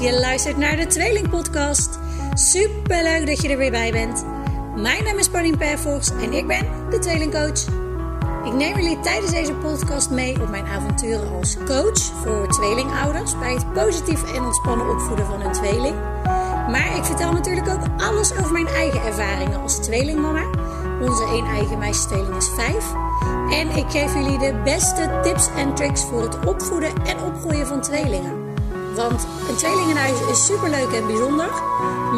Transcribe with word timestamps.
Je 0.00 0.18
luistert 0.20 0.56
naar 0.56 0.76
de 0.76 0.86
Tweeling 0.86 1.28
Podcast. 1.28 1.98
Super 2.34 3.02
leuk 3.02 3.26
dat 3.26 3.42
je 3.42 3.48
er 3.48 3.56
weer 3.56 3.70
bij 3.70 3.92
bent. 3.92 4.24
Mijn 4.76 5.04
naam 5.04 5.18
is 5.18 5.28
Pauline 5.28 5.56
Perfors 5.56 6.10
en 6.10 6.32
ik 6.32 6.46
ben 6.46 6.66
de 6.90 6.98
Tweelingcoach. 6.98 7.64
Ik 8.44 8.52
neem 8.52 8.76
jullie 8.76 9.00
tijdens 9.00 9.30
deze 9.32 9.54
podcast 9.54 10.10
mee 10.10 10.42
op 10.42 10.48
mijn 10.48 10.66
avonturen 10.66 11.32
als 11.32 11.56
coach 11.66 12.02
voor 12.22 12.48
tweelingouders 12.48 13.38
bij 13.38 13.52
het 13.52 13.72
positief 13.72 14.34
en 14.34 14.42
ontspannen 14.42 14.90
opvoeden 14.90 15.26
van 15.26 15.40
hun 15.40 15.52
tweeling. 15.52 15.96
Maar 16.70 16.96
ik 16.96 17.04
vertel 17.04 17.32
natuurlijk 17.32 17.68
ook 17.68 18.02
alles 18.02 18.32
over 18.32 18.52
mijn 18.52 18.66
eigen 18.66 19.02
ervaringen 19.02 19.60
als 19.60 19.76
tweelingmama. 19.76 20.44
Onze 21.00 21.24
één 21.24 21.46
eigen 21.46 21.78
meisjestweeling 21.78 22.36
is 22.36 22.48
vijf. 22.54 22.92
En 23.50 23.76
ik 23.76 23.90
geef 23.90 24.14
jullie 24.14 24.38
de 24.38 24.60
beste 24.64 25.20
tips 25.22 25.48
en 25.56 25.74
tricks 25.74 26.04
voor 26.04 26.22
het 26.22 26.46
opvoeden 26.46 26.92
en 27.04 27.22
opgroeien 27.22 27.66
van 27.66 27.80
tweelingen. 27.80 28.41
Want 28.94 29.26
een 29.48 29.56
tweelingenhuis 29.56 30.20
is 30.30 30.46
superleuk 30.46 30.92
en 30.92 31.06
bijzonder, 31.06 31.50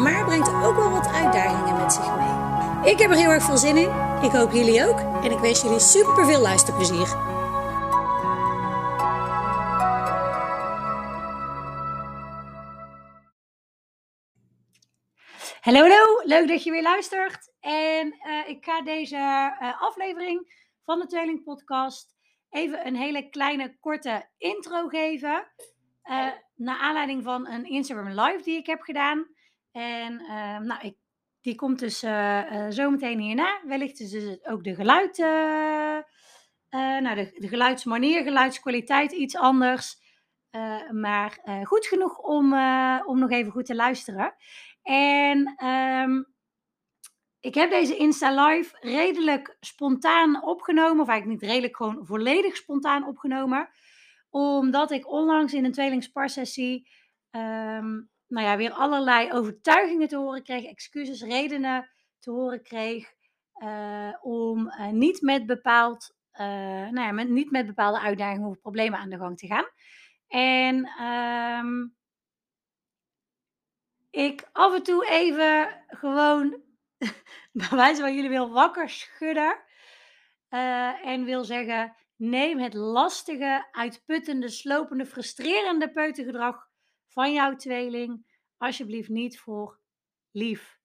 maar 0.03 0.25
brengt 0.25 0.49
ook 0.49 0.75
wel 0.75 0.89
wat 0.89 1.07
uitdagingen 1.07 1.77
met 1.77 1.93
zich 1.93 2.15
mee. 2.15 2.91
Ik 2.91 2.99
heb 2.99 3.09
er 3.09 3.17
heel 3.17 3.29
erg 3.29 3.43
veel 3.43 3.57
zin 3.57 3.77
in. 3.77 3.89
Ik 4.21 4.31
hoop 4.31 4.51
jullie 4.51 4.87
ook. 4.87 4.99
En 4.99 5.31
ik 5.31 5.39
wens 5.39 5.61
jullie 5.61 5.79
super 5.79 6.25
veel 6.25 6.41
luisterplezier. 6.41 7.07
Hallo, 15.61 15.79
hallo. 15.79 16.21
Leuk 16.23 16.47
dat 16.47 16.63
je 16.63 16.71
weer 16.71 16.83
luistert. 16.83 17.51
En 17.59 18.07
uh, 18.07 18.49
ik 18.49 18.65
ga 18.65 18.81
deze 18.81 19.15
uh, 19.15 19.81
aflevering 19.81 20.69
van 20.83 20.99
de 20.99 21.07
Tweeling 21.07 21.43
Podcast 21.43 22.15
even 22.49 22.87
een 22.87 22.95
hele 22.95 23.29
kleine 23.29 23.77
korte 23.79 24.29
intro 24.37 24.87
geven. 24.87 25.47
Uh, 26.09 26.31
naar 26.55 26.77
aanleiding 26.77 27.23
van 27.23 27.47
een 27.47 27.65
Instagram 27.65 28.07
live 28.07 28.43
die 28.43 28.57
ik 28.57 28.65
heb 28.65 28.81
gedaan. 28.81 29.27
En 29.71 30.21
uh, 30.21 30.57
nou, 30.57 30.81
ik, 30.81 30.97
die 31.41 31.55
komt 31.55 31.79
dus 31.79 32.03
uh, 32.03 32.69
zo 32.69 32.89
meteen 32.89 33.19
hierna. 33.19 33.61
Wellicht 33.63 33.99
is 33.99 34.11
dus 34.11 34.45
ook 34.45 34.63
de 34.63 34.75
geluid, 34.75 35.17
nou, 36.69 37.15
de, 37.15 37.35
de 37.37 37.47
geluidsmanier, 37.47 38.23
geluidskwaliteit 38.23 39.11
iets 39.11 39.35
anders. 39.35 39.97
maar 40.91 41.39
goed 41.63 41.85
genoeg 41.85 42.17
om, 42.17 42.45
om 43.05 43.19
nog 43.19 43.31
even 43.31 43.51
goed 43.51 43.65
te 43.65 43.75
luisteren. 43.75 44.35
En 44.83 45.65
um, 45.65 46.33
ik 47.39 47.55
heb 47.55 47.69
deze 47.69 47.95
Insta 47.95 48.45
Live 48.45 48.77
redelijk 48.79 49.57
spontaan 49.59 50.43
opgenomen. 50.43 50.99
Of 50.99 51.07
eigenlijk 51.07 51.41
niet 51.41 51.49
redelijk, 51.49 51.75
gewoon 51.75 52.05
volledig 52.05 52.55
spontaan 52.55 53.07
opgenomen 53.07 53.69
omdat 54.35 54.91
ik 54.91 55.11
onlangs 55.11 55.53
in 55.53 55.65
een 55.65 55.71
tweelingsparsessie 55.71 56.89
um, 57.31 58.09
nou 58.27 58.47
ja, 58.47 58.57
weer 58.57 58.71
allerlei 58.71 59.31
overtuigingen 59.31 60.07
te 60.07 60.17
horen 60.17 60.43
kreeg, 60.43 60.63
excuses, 60.63 61.21
redenen 61.21 61.89
te 62.19 62.31
horen 62.31 62.63
kreeg 62.63 63.13
uh, 63.63 64.13
om 64.21 64.67
uh, 64.67 64.87
niet, 64.87 65.21
met 65.21 65.45
bepaald, 65.45 66.15
uh, 66.33 66.39
nou 66.89 66.99
ja, 66.99 67.11
met, 67.11 67.29
niet 67.29 67.51
met 67.51 67.65
bepaalde 67.65 67.99
uitdagingen 67.99 68.49
of 68.49 68.59
problemen 68.59 68.99
aan 68.99 69.09
de 69.09 69.17
gang 69.17 69.37
te 69.37 69.47
gaan. 69.47 69.65
En 70.27 71.03
um, 71.05 71.95
ik 74.09 74.49
af 74.51 74.75
en 74.75 74.83
toe 74.83 75.05
even 75.09 75.83
gewoon, 75.87 76.61
bij 77.61 77.69
wijze 77.69 78.01
van 78.01 78.15
jullie 78.15 78.29
wil 78.29 78.51
wakker 78.51 78.89
schudden 78.89 79.63
en 81.03 81.23
wil 81.23 81.43
zeggen, 81.43 81.95
Neem 82.15 82.59
het 82.59 82.73
lastige, 82.73 83.67
uitputtende, 83.71 84.49
slopende, 84.49 85.05
frustrerende 85.05 85.91
peutergedrag 85.91 86.67
van 87.07 87.33
jouw 87.33 87.55
tweeling 87.55 88.25
alsjeblieft 88.57 89.09
niet 89.09 89.39
voor 89.39 89.79
lief. 90.31 90.79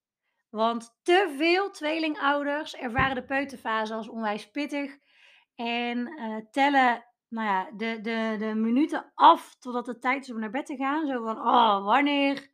Want 0.48 0.98
te 1.02 1.34
veel 1.36 1.70
tweelingouders 1.70 2.74
ervaren 2.74 3.14
de 3.14 3.24
peuterfase 3.24 3.94
als 3.94 4.08
onwijs 4.08 4.50
pittig 4.50 4.98
en 5.54 5.98
uh, 5.98 6.36
tellen 6.50 7.04
nou 7.30 7.46
ja, 7.46 7.70
de, 7.70 8.00
de, 8.00 8.36
de 8.38 8.54
minuten 8.54 9.12
af 9.14 9.56
totdat 9.58 9.86
het 9.86 10.00
tijd 10.00 10.22
is 10.22 10.32
om 10.32 10.40
naar 10.40 10.50
bed 10.50 10.66
te 10.66 10.76
gaan. 10.76 11.06
Zo 11.06 11.24
van, 11.24 11.38
oh, 11.38 11.84
wanneer? 11.84 12.50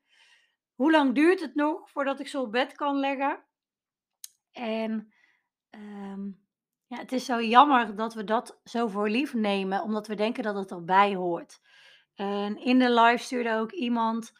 Hoe 0.74 0.90
lang 0.90 1.14
duurt 1.14 1.40
het 1.40 1.54
nog 1.54 1.90
voordat 1.90 2.20
ik 2.20 2.28
zo 2.28 2.42
op 2.42 2.52
bed 2.52 2.74
kan 2.74 2.96
leggen? 2.96 3.44
En 4.52 5.12
um, 5.70 6.45
ja, 6.86 6.98
het 6.98 7.12
is 7.12 7.24
zo 7.24 7.42
jammer 7.42 7.96
dat 7.96 8.14
we 8.14 8.24
dat 8.24 8.60
zo 8.64 8.86
voor 8.86 9.08
lief 9.08 9.34
nemen, 9.34 9.82
omdat 9.82 10.06
we 10.06 10.14
denken 10.14 10.42
dat 10.42 10.54
het 10.54 10.70
erbij 10.70 11.14
hoort. 11.14 11.60
En 12.14 12.56
in 12.56 12.78
de 12.78 12.90
live 12.90 13.24
stuurde 13.24 13.54
ook 13.54 13.72
iemand 13.72 14.32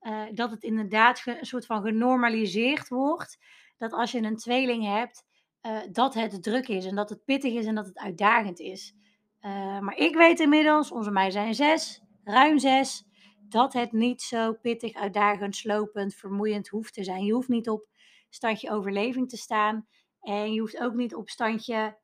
uh, 0.00 0.22
dat 0.32 0.50
het 0.50 0.62
inderdaad 0.62 1.22
een 1.24 1.46
soort 1.46 1.66
van 1.66 1.82
genormaliseerd 1.82 2.88
wordt. 2.88 3.38
Dat 3.78 3.92
als 3.92 4.12
je 4.12 4.22
een 4.22 4.36
tweeling 4.36 4.84
hebt, 4.84 5.24
uh, 5.62 5.78
dat 5.92 6.14
het 6.14 6.42
druk 6.42 6.68
is 6.68 6.84
en 6.84 6.94
dat 6.94 7.10
het 7.10 7.24
pittig 7.24 7.52
is 7.52 7.66
en 7.66 7.74
dat 7.74 7.86
het 7.86 7.98
uitdagend 7.98 8.58
is. 8.58 8.94
Uh, 9.40 9.78
maar 9.78 9.96
ik 9.96 10.14
weet 10.14 10.40
inmiddels, 10.40 10.90
onze 10.90 11.10
meiden 11.10 11.32
zijn 11.32 11.54
zes, 11.54 12.02
ruim 12.24 12.58
zes, 12.58 13.04
dat 13.48 13.72
het 13.72 13.92
niet 13.92 14.22
zo 14.22 14.52
pittig, 14.52 14.94
uitdagend, 14.94 15.56
slopend, 15.56 16.14
vermoeiend 16.14 16.68
hoeft 16.68 16.94
te 16.94 17.04
zijn. 17.04 17.24
Je 17.24 17.32
hoeft 17.32 17.48
niet 17.48 17.68
op 17.68 17.88
standje 18.28 18.70
overleving 18.70 19.28
te 19.28 19.36
staan. 19.36 19.86
En 20.20 20.52
je 20.52 20.60
hoeft 20.60 20.80
ook 20.80 20.94
niet 20.94 21.14
op 21.14 21.28
standje 21.28 21.98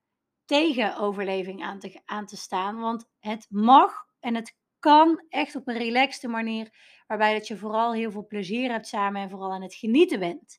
tegen 0.44 0.96
overleving 0.96 1.62
aan 1.62 1.78
te, 1.78 2.00
aan 2.04 2.26
te 2.26 2.36
staan. 2.36 2.80
Want 2.80 3.08
het 3.18 3.46
mag 3.50 4.04
en 4.20 4.34
het 4.34 4.56
kan 4.78 5.24
echt 5.28 5.56
op 5.56 5.68
een 5.68 5.78
relaxte 5.78 6.28
manier. 6.28 6.70
Waarbij 7.06 7.34
dat 7.34 7.46
je 7.46 7.56
vooral 7.56 7.94
heel 7.94 8.10
veel 8.10 8.26
plezier 8.26 8.70
hebt 8.70 8.86
samen 8.86 9.22
en 9.22 9.30
vooral 9.30 9.52
aan 9.52 9.62
het 9.62 9.74
genieten 9.74 10.18
bent. 10.18 10.58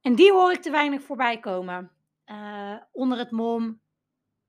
En 0.00 0.14
die 0.14 0.32
hoor 0.32 0.52
ik 0.52 0.62
te 0.62 0.70
weinig 0.70 1.02
voorbij 1.02 1.40
komen. 1.40 1.90
Uh, 2.26 2.76
onder 2.92 3.18
het 3.18 3.30
mom, 3.30 3.80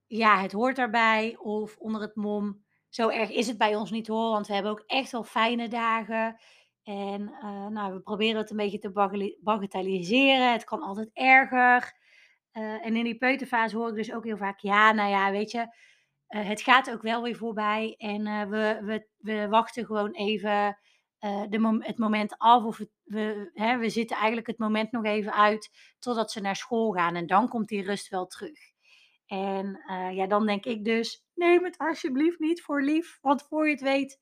ja, 0.07 0.41
het 0.41 0.51
hoort 0.51 0.75
daarbij. 0.75 1.37
Of 1.37 1.77
onder 1.77 2.01
het 2.01 2.15
mom, 2.15 2.65
zo 2.89 3.09
erg 3.09 3.29
is 3.29 3.47
het 3.47 3.57
bij 3.57 3.75
ons 3.75 3.91
niet 3.91 4.07
hoor. 4.07 4.29
Want 4.29 4.47
we 4.47 4.53
hebben 4.53 4.71
ook 4.71 4.83
echt 4.85 5.11
wel 5.11 5.23
fijne 5.23 5.67
dagen. 5.67 6.39
En 6.85 7.21
uh, 7.21 7.67
nou, 7.67 7.93
we 7.93 7.99
proberen 7.99 8.37
het 8.37 8.49
een 8.49 8.57
beetje 8.57 8.79
te 8.79 9.35
bagatelliseren. 9.41 10.51
Het 10.51 10.63
kan 10.63 10.81
altijd 10.81 11.09
erger. 11.13 11.93
Uh, 12.53 12.85
en 12.85 12.95
in 12.95 13.03
die 13.03 13.17
peuterfase 13.17 13.77
hoor 13.77 13.89
ik 13.89 13.95
dus 13.95 14.13
ook 14.13 14.23
heel 14.23 14.37
vaak, 14.37 14.59
ja, 14.59 14.91
nou 14.91 15.09
ja, 15.09 15.31
weet 15.31 15.51
je, 15.51 15.59
uh, 15.59 16.47
het 16.47 16.61
gaat 16.61 16.91
ook 16.91 17.01
wel 17.01 17.21
weer 17.21 17.35
voorbij. 17.35 17.95
En 17.97 18.49
we, 18.49 18.79
we, 18.81 19.07
we 19.17 19.47
wachten 19.47 19.85
gewoon 19.85 20.11
even 20.11 20.77
de 21.49 21.79
het 21.79 21.97
moment 21.97 22.37
af. 22.37 22.63
Of 22.63 22.81
we, 23.03 23.51
hè, 23.53 23.77
we 23.77 23.89
zitten 23.89 24.15
eigenlijk 24.15 24.47
het 24.47 24.57
moment 24.57 24.91
nog 24.91 25.05
even 25.05 25.33
uit 25.33 25.95
totdat 25.99 26.31
ze 26.31 26.41
naar 26.41 26.55
school 26.55 26.91
gaan. 26.91 27.15
En 27.15 27.27
dan 27.27 27.47
komt 27.47 27.67
die 27.67 27.83
rust 27.83 28.09
wel 28.09 28.27
terug. 28.27 28.59
En 29.25 29.83
ja, 30.11 30.27
dan 30.27 30.45
denk 30.45 30.65
ik 30.65 30.85
dus, 30.85 31.25
neem 31.33 31.63
het 31.63 31.77
alsjeblieft 31.77 32.39
niet 32.39 32.61
voor 32.61 32.81
lief. 32.81 33.17
Want 33.21 33.43
voor 33.43 33.65
je 33.65 33.71
het 33.71 33.81
weet, 33.81 34.19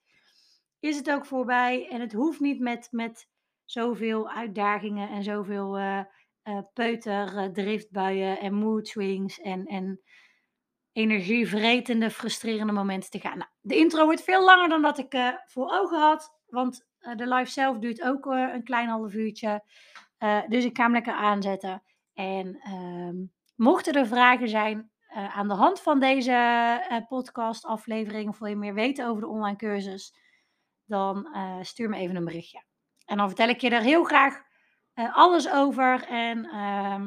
is 0.83 0.97
het 0.97 1.11
ook 1.11 1.25
voorbij. 1.25 1.87
En 1.89 2.01
het 2.01 2.13
hoeft 2.13 2.39
niet 2.39 2.59
met, 2.59 2.87
met 2.91 3.27
zoveel 3.65 4.29
uitdagingen 4.29 5.09
en 5.09 5.23
zoveel 5.23 5.79
uh, 5.79 5.99
uh, 6.43 6.59
peuter, 6.73 7.33
uh, 7.33 7.45
driftbuien 7.45 8.39
en 8.39 8.53
mood 8.53 8.87
swings 8.87 9.41
en, 9.41 9.65
en 9.65 10.01
energievretende, 10.91 12.09
frustrerende 12.09 12.73
momenten 12.73 13.09
te 13.09 13.19
gaan. 13.19 13.37
Nou, 13.37 13.49
de 13.61 13.77
intro 13.77 14.05
wordt 14.05 14.23
veel 14.23 14.43
langer 14.43 14.69
dan 14.69 14.81
dat 14.81 14.97
ik 14.97 15.39
voor 15.45 15.71
ogen 15.71 15.99
had, 15.99 16.39
want 16.45 16.87
de 17.15 17.27
live 17.27 17.51
zelf 17.51 17.77
duurt 17.77 18.01
ook 18.01 18.25
een 18.25 18.63
klein 18.63 18.87
half 18.87 19.13
uurtje. 19.13 19.63
dus 20.47 20.65
ik 20.65 20.77
ga 20.77 20.83
hem 20.83 20.91
lekker 20.91 21.13
aanzetten. 21.13 21.83
En 22.13 22.59
ehm, 22.59 23.15
mochten 23.55 23.93
er 23.93 24.07
vragen 24.07 24.49
zijn 24.49 24.91
aan 25.07 25.47
de 25.47 25.53
hand 25.53 25.81
van 25.81 25.99
deze 25.99 27.05
podcast 27.07 27.65
aflevering, 27.65 28.29
of 28.29 28.39
wil 28.39 28.49
je 28.49 28.55
meer 28.55 28.73
weten 28.73 29.07
over 29.07 29.21
de 29.21 29.27
online 29.27 29.57
cursus, 29.57 30.13
dan 30.85 31.27
uh, 31.33 31.57
stuur 31.61 31.89
me 31.89 31.97
even 31.97 32.15
een 32.15 32.25
berichtje. 32.25 32.63
En 33.05 33.17
dan 33.17 33.27
vertel 33.27 33.47
ik 33.47 33.61
je 33.61 33.69
er 33.69 33.81
heel 33.81 34.03
graag 34.03 34.41
uh, 34.95 35.17
alles 35.17 35.49
over. 35.51 36.03
En 36.07 36.45
uh, 36.45 37.01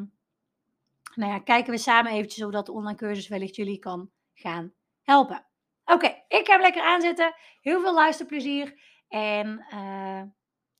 nou 1.14 1.32
ja, 1.32 1.38
kijken 1.38 1.72
we 1.72 1.78
samen 1.78 2.12
eventjes 2.12 2.44
of 2.44 2.52
dat 2.52 2.66
de 2.66 2.72
online 2.72 2.96
cursus 2.96 3.28
wellicht 3.28 3.56
jullie 3.56 3.78
kan 3.78 4.10
gaan 4.34 4.72
helpen. 5.02 5.46
Oké, 5.84 6.24
ik 6.28 6.46
ga 6.46 6.52
hem 6.52 6.60
lekker 6.60 6.82
aanzetten. 6.82 7.34
Heel 7.60 7.80
veel 7.80 7.94
luisterplezier. 7.94 8.80
En 9.08 9.66
uh, 9.72 10.22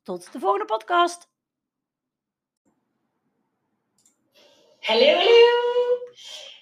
tot 0.03 0.33
de 0.33 0.39
volgende 0.39 0.65
podcast. 0.65 1.31
Hallo, 4.81 5.15
hallo. 5.15 5.75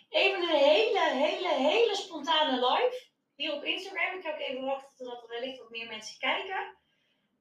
Even 0.08 0.42
een 0.42 0.48
hele, 0.48 1.10
hele, 1.12 1.48
hele 1.48 1.94
spontane 1.94 2.52
live 2.52 3.03
hier 3.36 3.52
op 3.52 3.64
Instagram. 3.64 4.18
Ik 4.18 4.26
ook 4.26 4.38
even 4.38 4.64
wachten 4.64 4.96
totdat 4.96 5.22
er 5.22 5.28
wellicht 5.28 5.58
wat 5.58 5.70
meer 5.70 5.86
mensen 5.86 6.18
kijken. 6.18 6.76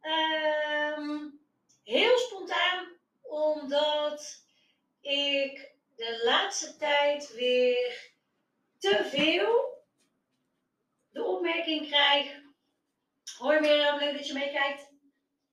Um, 0.02 1.40
heel 1.84 2.18
spontaan, 2.18 2.98
omdat 3.22 4.46
ik 5.02 5.72
de 5.96 6.22
laatste 6.24 6.78
tijd 6.78 7.34
weer 7.34 8.12
te 8.78 9.06
veel 9.06 9.82
de 11.12 11.24
opmerking 11.24 11.88
krijg 11.88 12.42
Hoi 13.38 13.60
Mirjam, 13.60 14.00
leuk 14.00 14.18
dat 14.18 14.28
je 14.28 14.34
meekijkt. 14.34 14.92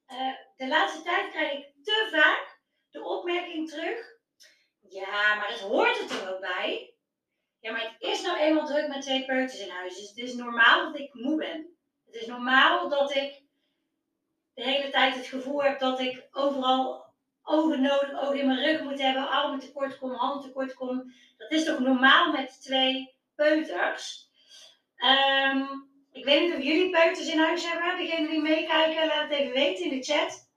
Uh, 0.09 0.35
de 0.57 0.69
laatste 0.69 1.03
tijd 1.03 1.31
krijg 1.31 1.53
ik 1.53 1.85
te 1.85 2.09
vaak 2.13 2.59
de 2.91 3.05
opmerking 3.05 3.71
terug. 3.71 4.19
Ja, 4.89 5.35
maar 5.35 5.49
het 5.49 5.61
hoort 5.61 5.99
er 5.99 6.07
toch 6.07 6.33
ook 6.33 6.41
bij? 6.41 6.90
Ja, 7.61 7.73
maar 7.73 7.97
het 7.99 8.11
is 8.11 8.23
nou 8.23 8.39
eenmaal 8.39 8.67
druk 8.67 8.89
met 8.89 9.03
twee 9.03 9.25
peuters 9.25 9.61
in 9.61 9.71
huis. 9.71 9.97
Dus 9.97 10.09
het 10.09 10.19
is 10.19 10.35
normaal 10.35 10.85
dat 10.85 11.01
ik 11.01 11.15
moe 11.15 11.37
ben. 11.37 11.77
Het 12.07 12.15
is 12.15 12.27
normaal 12.27 12.89
dat 12.89 13.15
ik 13.15 13.43
de 14.55 14.63
hele 14.63 14.91
tijd 14.91 15.15
het 15.15 15.27
gevoel 15.27 15.63
heb 15.63 15.79
dat 15.79 16.01
ik 16.01 16.29
overal 16.33 17.05
ogen 17.43 17.81
nodig, 17.83 18.21
ogen 18.21 18.39
in 18.39 18.47
mijn 18.47 18.65
rug 18.65 18.83
moet 18.83 19.01
hebben, 19.01 19.29
armen 19.29 19.59
tekort 19.59 19.99
kom, 19.99 20.13
handen 20.13 20.43
tekort 20.43 20.75
kom. 20.75 21.15
Dat 21.37 21.51
is 21.51 21.65
toch 21.65 21.79
normaal 21.79 22.33
met 22.33 22.63
twee 22.63 23.15
peuters? 23.35 24.29
Um, 24.97 25.89
ik 26.13 26.25
weet 26.25 26.41
niet 26.41 26.55
of 26.55 26.63
jullie 26.63 26.91
peuters 26.91 27.29
in 27.29 27.39
huis 27.39 27.71
hebben. 27.71 27.97
Degenen 27.97 28.31
die 28.31 28.41
meekijken, 28.41 29.07
laat 29.07 29.23
het 29.23 29.39
even 29.39 29.53
weten 29.53 29.85
in 29.85 29.99
de 29.99 30.05
chat. 30.05 30.49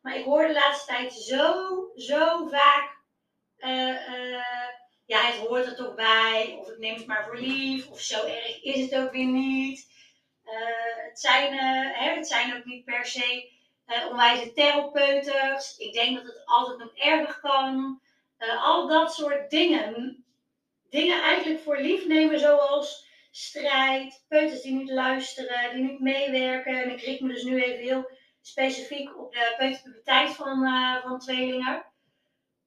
Maar 0.00 0.16
ik 0.16 0.24
hoor 0.24 0.46
de 0.46 0.52
laatste 0.52 0.92
tijd 0.92 1.12
zo, 1.12 1.74
zo 1.94 2.48
vaak. 2.48 3.00
Uh, 3.58 4.08
uh, 4.08 4.61
ja, 5.12 5.26
het 5.26 5.36
hoort 5.36 5.66
er 5.66 5.76
toch 5.76 5.94
bij. 5.94 6.56
Of 6.60 6.68
ik 6.68 6.78
neem 6.78 6.94
het 6.94 7.06
maar 7.06 7.24
voor 7.24 7.36
lief. 7.36 7.88
Of 7.90 8.00
zo 8.00 8.24
erg 8.26 8.62
is 8.62 8.80
het 8.80 8.96
ook 8.96 9.12
weer 9.12 9.26
niet. 9.26 9.90
Uh, 10.44 11.06
het, 11.08 11.20
zijn, 11.20 11.52
hè, 11.52 12.14
het 12.14 12.26
zijn 12.26 12.56
ook 12.56 12.64
niet 12.64 12.84
per 12.84 13.06
se 13.06 13.50
onwijze 14.10 14.52
therapeuters. 14.52 15.76
Ik 15.76 15.92
denk 15.92 16.16
dat 16.16 16.24
het 16.24 16.42
altijd 16.44 16.78
nog 16.78 16.94
erger 16.94 17.40
kan. 17.40 18.00
al 18.38 18.88
dat 18.88 19.14
soort 19.14 19.50
dingen. 19.50 20.24
Dingen 20.90 21.22
eigenlijk 21.22 21.60
voor 21.60 21.80
lief 21.80 22.06
nemen 22.06 22.38
zoals 22.38 23.06
strijd, 23.30 24.24
peuters 24.28 24.62
die 24.62 24.74
niet 24.74 24.90
luisteren, 24.90 25.74
die 25.74 25.84
niet 25.84 26.00
meewerken. 26.00 26.82
En 26.82 26.90
ik 26.90 27.00
richt 27.00 27.20
me 27.20 27.28
dus 27.28 27.42
nu 27.42 27.62
even 27.62 27.84
heel 27.84 28.10
specifiek 28.40 29.18
op 29.18 29.32
de 29.32 29.54
peuterpuberteit 29.58 30.30
van, 30.30 30.64
uh, 30.64 31.02
van 31.02 31.18
tweelingen. 31.18 31.84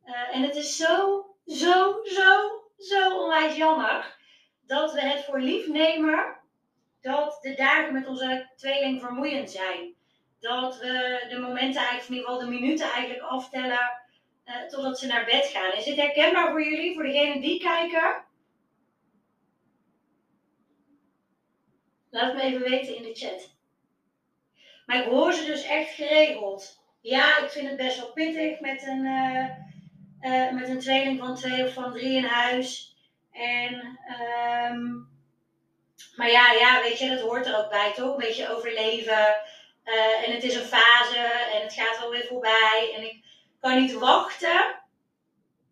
Uh, 0.06 0.36
en 0.36 0.42
het 0.42 0.56
is 0.56 0.78
zo, 0.78 1.26
zo, 1.46 2.04
zo, 2.04 2.62
zo 2.78 3.22
onwijs 3.22 3.56
jammer 3.56 4.18
dat 4.62 4.94
we 4.94 5.02
het 5.02 5.24
voor 5.24 5.40
lief 5.40 5.68
nemen 5.68 6.36
dat 7.02 7.38
de 7.42 7.54
dagen 7.54 7.94
met 7.94 8.08
onze 8.08 8.50
tweeling 8.56 9.02
vermoeiend 9.02 9.52
zijn. 9.52 9.96
Dat 10.40 10.80
we 10.80 11.26
de 11.30 11.40
momenten 11.40 11.82
eigenlijk, 11.82 12.08
in 12.08 12.16
ieder 12.16 12.30
geval 12.30 12.40
de 12.40 12.56
minuten 12.60 12.90
eigenlijk 12.90 13.24
aftellen 13.24 14.04
uh, 14.46 14.68
totdat 14.68 15.00
ze 15.00 15.08
naar 15.08 15.26
bed 15.26 15.46
gaan. 15.46 15.74
Is 15.74 15.84
dit 15.84 15.96
herkenbaar 15.96 16.52
voor 16.52 16.64
jullie, 16.64 16.94
voor 16.94 17.04
degenen 17.04 17.42
die 17.42 17.60
kijken? 17.60 18.24
Laat 22.10 22.34
me 22.34 22.42
even 22.42 22.62
weten 22.62 22.96
in 22.96 23.04
de 23.04 23.14
chat. 23.14 23.54
Maar 24.86 24.98
ik 24.98 25.10
hoor 25.10 25.34
ze 25.34 25.46
dus 25.46 25.64
echt 25.64 25.90
geregeld. 25.90 26.84
Ja, 27.02 27.38
ik 27.38 27.50
vind 27.50 27.68
het 27.68 27.78
best 27.78 28.00
wel 28.00 28.12
pittig 28.12 28.60
met 28.60 28.88
een, 28.88 29.06
uh, 29.06 29.50
uh, 30.22 30.52
met 30.52 30.70
een 30.70 30.80
tweeling 30.80 31.20
van 31.20 31.36
twee 31.36 31.66
of 31.66 31.74
van 31.74 31.92
drie 31.92 32.18
in 32.18 32.24
huis. 32.24 32.96
En, 33.32 33.74
um, 34.72 35.10
maar 36.16 36.30
ja, 36.30 36.52
ja, 36.52 36.82
weet 36.82 37.00
je, 37.00 37.10
dat 37.10 37.20
hoort 37.20 37.46
er 37.46 37.58
ook 37.58 37.70
bij, 37.70 37.94
toch? 37.94 38.12
Een 38.12 38.18
beetje 38.18 38.56
overleven. 38.56 39.36
Uh, 39.86 40.28
en 40.28 40.34
het 40.34 40.44
is 40.44 40.56
een 40.56 40.66
fase 40.66 41.20
en 41.54 41.62
het 41.62 41.74
gaat 41.74 42.00
wel 42.00 42.10
weer 42.10 42.26
voorbij. 42.26 42.94
En 42.96 43.04
ik 43.04 43.24
kan 43.60 43.82
niet 43.82 43.94
wachten. 43.94 44.84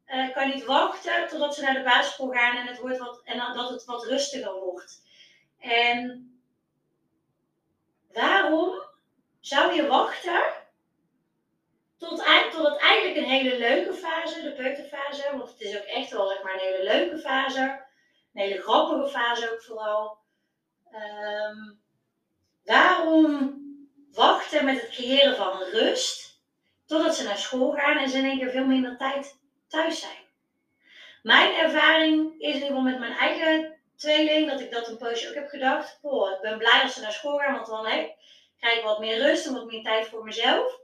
Ik 0.07 0.33
kan 0.33 0.49
niet 0.49 0.65
wachten 0.65 1.27
totdat 1.27 1.55
ze 1.55 1.61
naar 1.61 1.73
de 1.73 1.83
basisschool 1.83 2.29
gaan 2.29 2.55
en, 2.55 2.67
het 2.67 2.79
wordt 2.79 2.97
wat, 2.97 3.21
en 3.23 3.37
dat 3.37 3.69
het 3.69 3.85
wat 3.85 4.05
rustiger 4.05 4.53
wordt. 4.53 5.01
En 5.59 6.33
Waarom 8.13 8.81
zou 9.39 9.73
je 9.73 9.87
wachten 9.87 10.41
tot, 12.09 12.23
tot 12.51 12.67
het 12.67 12.77
eigenlijk 12.77 13.17
een 13.17 13.31
hele 13.31 13.57
leuke 13.57 13.93
fase, 13.93 14.41
de 14.41 14.51
peuterfase, 14.51 15.37
want 15.37 15.49
het 15.49 15.61
is 15.61 15.77
ook 15.77 15.85
echt 15.85 16.11
wel 16.11 16.39
maar, 16.43 16.53
een 16.53 16.59
hele 16.59 16.83
leuke 16.83 17.17
fase, 17.17 17.61
een 18.33 18.41
hele 18.41 18.61
grappige 18.61 19.09
fase 19.09 19.51
ook 19.51 19.61
vooral. 19.61 20.17
Waarom 22.63 23.61
wachten 24.11 24.65
met 24.65 24.81
het 24.81 24.89
creëren 24.89 25.35
van 25.35 25.63
rust 25.71 26.41
totdat 26.85 27.15
ze 27.15 27.23
naar 27.23 27.37
school 27.37 27.71
gaan 27.71 27.97
en 27.97 28.09
ze 28.09 28.17
in 28.17 28.25
één 28.25 28.39
keer 28.39 28.51
veel 28.51 28.65
minder 28.65 28.97
tijd 28.97 29.39
thuis 29.67 29.99
zijn? 29.99 30.21
Mijn 31.21 31.55
ervaring 31.55 32.31
is 32.31 32.47
in 32.47 32.53
ieder 32.53 32.67
geval 32.67 32.81
met 32.81 32.99
mijn 32.99 33.17
eigen 33.17 33.77
tweeling, 33.95 34.49
dat 34.49 34.59
ik 34.59 34.71
dat 34.71 34.87
een 34.87 34.97
poosje 34.97 35.29
ook 35.29 35.35
heb 35.35 35.49
gedacht. 35.49 35.99
Oh, 36.01 36.31
ik 36.31 36.41
ben 36.41 36.57
blij 36.57 36.81
als 36.81 36.93
ze 36.93 37.01
naar 37.01 37.11
school 37.11 37.37
gaan, 37.37 37.53
want 37.53 37.67
dan 37.67 37.85
hè, 37.85 38.11
krijg 38.59 38.77
ik 38.77 38.83
wat 38.83 38.99
meer 38.99 39.17
rust 39.17 39.45
en 39.45 39.53
wat 39.53 39.65
meer 39.65 39.83
tijd 39.83 40.07
voor 40.07 40.23
mezelf. 40.23 40.81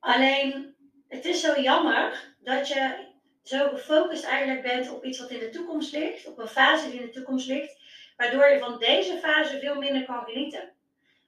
Alleen, 0.00 0.74
het 1.08 1.24
is 1.24 1.40
zo 1.40 1.60
jammer 1.60 2.34
dat 2.38 2.68
je 2.68 3.08
zo 3.42 3.68
gefocust 3.68 4.24
eigenlijk 4.24 4.62
bent 4.62 4.90
op 4.90 5.04
iets 5.04 5.18
wat 5.18 5.30
in 5.30 5.38
de 5.38 5.50
toekomst 5.50 5.92
ligt, 5.92 6.26
op 6.26 6.38
een 6.38 6.48
fase 6.48 6.90
die 6.90 7.00
in 7.00 7.06
de 7.06 7.12
toekomst 7.12 7.46
ligt, 7.46 7.78
waardoor 8.16 8.48
je 8.48 8.58
van 8.58 8.78
deze 8.78 9.18
fase 9.18 9.58
veel 9.58 9.74
minder 9.74 10.04
kan 10.04 10.24
genieten. 10.24 10.72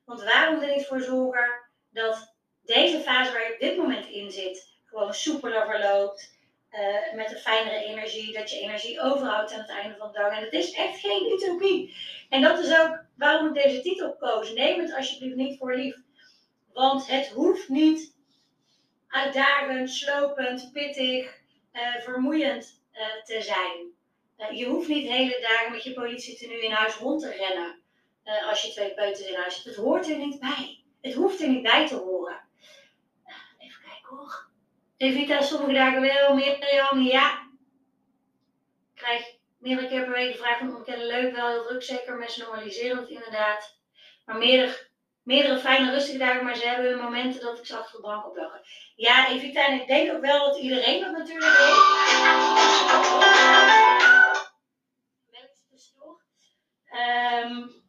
Want 0.04 0.22
waarom 0.22 0.60
er 0.60 0.74
niet 0.74 0.86
voor 0.86 1.00
zorgen 1.00 1.50
dat 1.90 2.34
deze 2.64 3.00
fase 3.00 3.32
waar 3.32 3.46
je 3.46 3.52
op 3.52 3.60
dit 3.60 3.76
moment 3.76 4.06
in 4.06 4.30
zit, 4.30 4.70
gewoon 4.84 5.14
soepeler 5.14 5.66
verloopt, 5.66 6.40
uh, 6.72 7.14
met 7.14 7.30
een 7.30 7.38
fijnere 7.38 7.84
energie, 7.84 8.32
dat 8.32 8.50
je 8.50 8.60
energie 8.60 9.00
overhoudt 9.00 9.52
aan 9.52 9.60
het 9.60 9.69
einde 9.69 9.96
van 9.98 10.12
de 10.12 10.19
dag. 10.19 10.36
En 10.36 10.44
het 10.44 10.52
is 10.52 10.72
echt 10.72 10.98
geen 11.00 11.32
utopie. 11.32 11.96
En 12.28 12.42
dat 12.42 12.58
is 12.58 12.78
ook 12.78 13.04
waarom 13.16 13.46
ik 13.46 13.62
deze 13.62 13.80
titel 13.80 14.16
koos. 14.16 14.52
Neem 14.52 14.80
het 14.80 14.94
alsjeblieft 14.94 15.36
niet 15.36 15.58
voor 15.58 15.76
lief. 15.76 15.96
Want 16.72 17.06
het 17.06 17.28
hoeft 17.28 17.69
niet 17.69 18.11
uitdagend, 19.12 19.90
slopend, 19.90 20.70
pittig, 20.72 21.40
uh, 21.72 21.96
vermoeiend 22.02 22.82
uh, 22.92 23.22
te 23.24 23.42
zijn. 23.42 23.92
je 24.56 24.66
hoeft 24.66 24.88
niet 24.88 25.08
hele 25.08 25.40
dagen 25.40 25.72
met 25.72 25.82
je 25.82 25.92
politie 25.92 26.48
nu 26.48 26.60
in 26.60 26.70
huis 26.70 26.94
rond 26.94 27.20
te 27.20 27.30
rennen. 27.30 27.80
als 28.48 28.62
je 28.62 28.70
twee 28.70 28.94
peuters 28.94 29.28
in 29.28 29.34
huis 29.34 29.54
hebt. 29.54 29.66
Het 29.66 29.84
hoort 29.84 30.08
er 30.08 30.16
niet 30.16 30.40
bij. 30.40 30.84
Het 31.00 31.14
hoeft 31.14 31.40
er 31.40 31.48
niet 31.48 31.62
bij 31.62 31.86
te 31.86 31.94
horen. 31.94 32.40
even 33.58 33.82
kijken 33.82 34.16
hoor. 34.16 34.46
Evita, 34.96 35.40
sommige 35.40 35.72
dagen 35.72 36.00
wel, 36.00 36.34
Mirjam, 36.34 37.00
ja. 37.00 37.50
Ik 38.94 38.94
krijg 38.94 39.36
meerdere 39.58 39.88
keer 39.88 40.04
per 40.04 40.12
week 40.12 40.32
de 40.32 40.38
vraag 40.38 40.58
van 40.58 40.76
ontkennen 40.76 41.06
leuk, 41.06 41.34
wel 41.34 41.48
heel 41.48 41.62
druk, 41.62 41.82
zeker 41.82 42.16
mensen 42.16 42.42
normaliserend 42.42 43.08
inderdaad. 43.08 43.78
Maar 44.24 44.36
meerdere, 44.36 44.90
meerdere 45.22 45.58
fijne, 45.58 45.91
rustige 45.91 46.19
dagen, 46.19 46.44
maar 46.44 46.56
ze 46.56 46.67
hebben 46.67 46.98
momenten 46.98 47.41
dat 47.41 47.58
ik 47.58 47.67
ze 47.67 47.76
achter 47.76 48.02
de. 48.02 48.60
Ja, 48.96 49.29
Evita, 49.29 49.67
en 49.67 49.81
ik 49.81 49.86
denk 49.86 50.12
ook 50.12 50.20
wel 50.20 50.46
dat 50.46 50.58
iedereen 50.58 51.00
dat 51.00 51.12
natuurlijk 51.12 51.56
weet. 51.58 52.10
Um, 57.44 57.82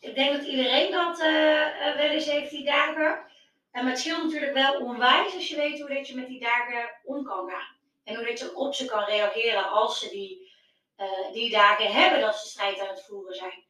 ik 0.00 0.14
denk 0.14 0.36
dat 0.36 0.46
iedereen 0.46 0.90
dat 0.90 1.20
uh, 1.20 1.96
wel 1.96 2.08
eens 2.08 2.26
heeft, 2.30 2.50
die 2.50 2.64
dagen. 2.64 3.26
En 3.72 3.86
het 3.86 3.98
scheelt 3.98 4.22
natuurlijk 4.22 4.52
wel 4.52 4.80
onwijs 4.80 5.34
als 5.34 5.48
je 5.48 5.56
weet 5.56 5.80
hoe 5.80 5.94
dat 5.94 6.08
je 6.08 6.14
met 6.14 6.26
die 6.26 6.40
dagen 6.40 6.90
om 7.04 7.24
kan 7.24 7.50
gaan. 7.50 7.76
En 8.04 8.14
hoe 8.14 8.26
dat 8.26 8.38
je 8.38 8.56
op 8.56 8.74
ze 8.74 8.84
kan 8.84 9.04
reageren 9.04 9.70
als 9.70 9.98
ze 9.98 10.08
die, 10.08 10.52
uh, 10.98 11.32
die 11.32 11.50
dagen 11.50 11.92
hebben 11.92 12.20
dat 12.20 12.36
ze 12.36 12.48
strijd 12.48 12.80
aan 12.80 12.88
het 12.88 13.04
voeren 13.04 13.34
zijn. 13.34 13.64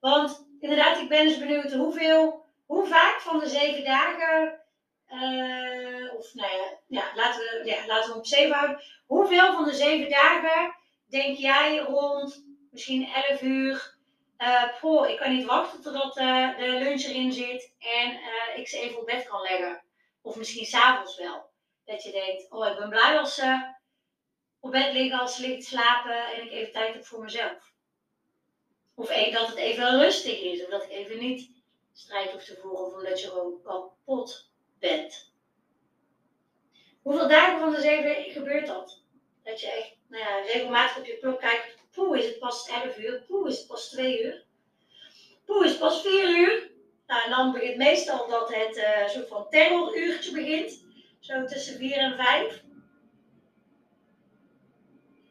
Want 0.00 0.46
inderdaad, 0.60 0.98
ik 0.98 1.08
ben 1.08 1.18
eens 1.18 1.38
dus 1.38 1.46
benieuwd 1.46 1.72
hoeveel, 1.72 2.43
hoe 2.66 2.86
vaak 2.86 3.20
van 3.20 3.38
de 3.38 3.48
zeven 3.48 3.84
dagen, 3.84 4.60
uh, 5.08 6.14
of 6.14 6.34
nou 6.34 6.52
ja, 6.52 6.78
ja, 6.86 7.12
laten, 7.14 7.40
we, 7.40 7.62
ja, 7.64 7.86
laten 7.86 8.12
we 8.12 8.18
op 8.18 8.26
zeven 8.26 8.54
houden. 8.54 8.82
Hoeveel 9.06 9.52
van 9.52 9.64
de 9.64 9.74
zeven 9.74 10.10
dagen 10.10 10.76
denk 11.08 11.36
jij 11.36 11.78
rond 11.78 12.44
misschien 12.70 13.08
11 13.28 13.42
uur 13.42 13.94
uh, 14.38 15.10
ik 15.10 15.16
kan 15.16 15.36
niet 15.36 15.46
wachten 15.46 15.82
totdat 15.82 16.18
uh, 16.18 16.58
de 16.58 16.66
lunch 16.66 17.02
erin 17.02 17.32
zit 17.32 17.74
en 17.78 18.18
ik 18.56 18.68
ze 18.68 18.78
even 18.78 18.98
op 18.98 19.06
bed 19.06 19.28
kan 19.28 19.42
leggen. 19.42 19.82
Of 20.22 20.36
misschien 20.36 20.64
s'avonds 20.66 21.16
wel. 21.18 21.50
Dat 21.84 22.02
je 22.02 22.10
denkt, 22.10 22.50
oh 22.50 22.66
ik 22.66 22.78
ben 22.78 22.88
blij 22.88 23.18
als 23.18 23.34
ze 23.34 23.74
op 24.60 24.70
bed 24.70 24.92
liggen, 24.92 25.20
als 25.20 25.36
ze 25.36 25.40
liggen 25.40 25.60
te 25.60 25.66
slapen 25.66 26.26
en 26.26 26.44
ik 26.44 26.50
even 26.50 26.72
tijd 26.72 26.94
heb 26.94 27.06
voor 27.06 27.22
mezelf. 27.22 27.72
Of 28.94 29.10
even, 29.10 29.32
dat 29.32 29.48
het 29.48 29.56
even 29.56 29.98
rustig 29.98 30.40
is, 30.40 30.62
of 30.62 30.70
dat 30.70 30.82
ik 30.84 30.90
even 30.90 31.18
niet 31.18 31.53
strijd 31.94 32.30
hoef 32.30 32.44
te 32.44 32.56
voeren, 32.62 33.12
of 33.12 33.20
je 33.20 33.28
gewoon 33.28 33.62
kapot 33.62 34.50
bent. 34.78 35.32
Hoeveel 37.02 37.28
dagen 37.28 37.58
van 37.58 37.72
de 37.72 37.80
zeven 37.80 38.32
gebeurt 38.32 38.66
dat? 38.66 39.02
Dat 39.42 39.60
je 39.60 39.70
echt 39.70 39.96
nou 40.06 40.22
ja, 40.22 40.40
regelmatig 40.40 40.98
op 40.98 41.04
je 41.04 41.18
klok 41.18 41.40
kijkt 41.40 41.82
Poeh, 41.90 42.18
is 42.18 42.26
het 42.26 42.38
pas 42.38 42.68
11 42.68 42.98
uur. 42.98 43.22
Poeh, 43.26 43.50
is 43.50 43.58
het 43.58 43.66
pas 43.66 43.88
2 43.88 44.22
uur. 44.24 44.44
Poeh, 45.44 45.64
is 45.64 45.70
het 45.70 45.80
pas 45.80 46.02
4 46.02 46.38
uur. 46.38 46.70
Nou, 47.06 47.22
en 47.24 47.30
dan 47.30 47.52
begint 47.52 47.76
meestal 47.76 48.28
dat 48.28 48.54
het 48.54 48.76
uh, 48.76 49.08
soort 49.08 49.28
van 49.28 49.48
terroruurtje 49.50 50.32
begint. 50.32 50.84
Zo 51.20 51.44
tussen 51.44 51.76
4 51.76 51.96
en 51.96 52.16
5. 52.16 52.62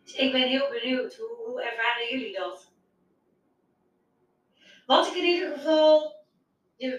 Dus 0.03 0.13
ik 0.13 0.32
ben 0.32 0.48
heel 0.48 0.70
benieuwd. 0.70 1.15
Hoe, 1.15 1.36
hoe 1.46 1.62
ervaren 1.62 2.08
jullie 2.10 2.34
dat? 2.34 2.72
wat 4.86 5.08
ik 5.08 5.13
in 5.13 5.24
ieder 5.24 5.53
geval 5.53 6.15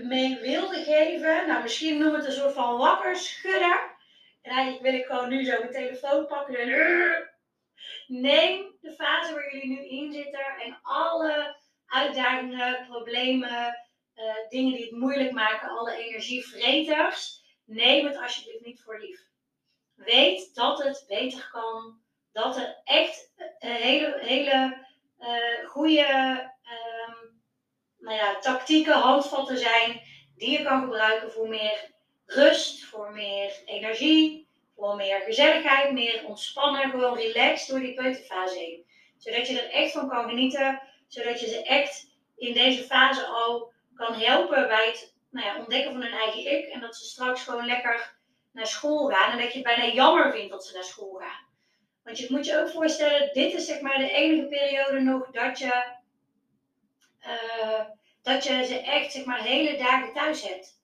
mee 0.03 0.39
wilde 0.41 0.83
geven, 0.83 1.47
nou 1.47 1.63
misschien 1.63 1.99
noem 1.99 2.15
het 2.15 2.25
een 2.25 2.33
soort 2.33 2.55
van 2.55 2.77
wakker 2.77 3.17
schudden. 3.17 3.81
En 4.43 4.53
eigenlijk 4.53 4.83
wil 4.83 4.95
ik 4.95 5.07
gewoon 5.07 5.29
nu 5.29 5.45
zo 5.45 5.59
mijn 5.59 5.71
telefoon 5.71 6.27
pakken 6.27 6.59
en 6.59 6.69
neem 8.07 8.77
de 8.81 8.93
fase 8.93 9.35
waar 9.35 9.53
jullie 9.53 9.69
nu 9.69 9.89
in 9.89 10.13
zitten 10.13 10.47
en 10.65 10.79
alle 10.83 11.57
uitdagingen, 11.87 12.87
problemen, 12.87 13.79
uh, 14.17 14.49
dingen 14.49 14.73
die 14.73 14.85
het 14.85 14.99
moeilijk 14.99 15.33
maken, 15.33 15.69
alle 15.69 15.97
energievreters, 15.97 17.43
neem 17.65 18.07
het 18.07 18.17
alsjeblieft 18.17 18.65
niet 18.65 18.83
voor 18.83 19.01
lief. 19.01 19.21
Weet 19.95 20.55
dat 20.55 20.83
het 20.83 21.05
beter 21.09 21.49
kan, 21.53 22.01
dat 22.33 22.57
er 22.57 22.81
echt 22.85 23.33
uh, 23.37 23.75
hele, 23.75 24.19
hele 24.21 24.87
uh, 25.19 25.69
goede 25.69 26.53
nou 28.05 28.17
ja, 28.17 28.39
tactieken, 28.39 28.95
handvatten 28.95 29.59
zijn 29.59 30.03
die 30.37 30.51
je 30.51 30.65
kan 30.65 30.81
gebruiken 30.81 31.33
voor 31.33 31.49
meer 31.49 31.93
rust, 32.27 32.85
voor 32.85 33.13
meer 33.13 33.63
energie, 33.65 34.49
voor 34.77 34.97
meer 34.97 35.21
gezelligheid, 35.21 35.93
meer 35.93 36.25
ontspannen, 36.27 36.91
gewoon 36.91 37.17
relaxed 37.17 37.69
door 37.69 37.81
die 37.81 37.95
peuterfase 37.95 38.59
heen. 38.59 38.87
Zodat 39.19 39.49
je 39.49 39.61
er 39.61 39.71
echt 39.71 39.93
van 39.93 40.09
kan 40.09 40.29
genieten, 40.29 40.81
zodat 41.09 41.41
je 41.41 41.47
ze 41.47 41.63
echt 41.63 42.09
in 42.37 42.53
deze 42.53 42.83
fase 42.83 43.27
al 43.27 43.73
kan 43.95 44.15
helpen 44.15 44.69
bij 44.69 44.87
het 44.87 45.15
nou 45.31 45.47
ja, 45.47 45.59
ontdekken 45.59 45.93
van 45.93 46.03
hun 46.03 46.13
eigen 46.13 46.59
ik. 46.59 46.67
En 46.67 46.81
dat 46.81 46.97
ze 46.97 47.05
straks 47.05 47.43
gewoon 47.43 47.67
lekker 47.67 48.17
naar 48.53 48.67
school 48.67 49.09
gaan 49.09 49.33
en 49.33 49.39
dat 49.39 49.53
je 49.53 49.59
het 49.59 49.77
bijna 49.77 49.93
jammer 49.93 50.33
vindt 50.33 50.51
dat 50.51 50.67
ze 50.67 50.75
naar 50.75 50.85
school 50.85 51.15
gaan. 51.15 51.47
Want 52.03 52.19
je 52.19 52.27
moet 52.31 52.47
je 52.47 52.59
ook 52.61 52.69
voorstellen, 52.69 53.31
dit 53.33 53.55
is 53.55 53.67
zeg 53.67 53.81
maar 53.81 53.99
de 53.99 54.11
enige 54.11 54.47
periode 54.49 55.01
nog 55.01 55.31
dat 55.31 55.59
je, 55.59 55.94
uh, 57.27 57.85
dat 58.23 58.45
je 58.45 58.65
ze 58.65 58.79
echt 58.79 59.13
zeg 59.13 59.25
maar 59.25 59.43
hele 59.43 59.77
dagen 59.77 60.13
thuis 60.13 60.43
hebt. 60.43 60.83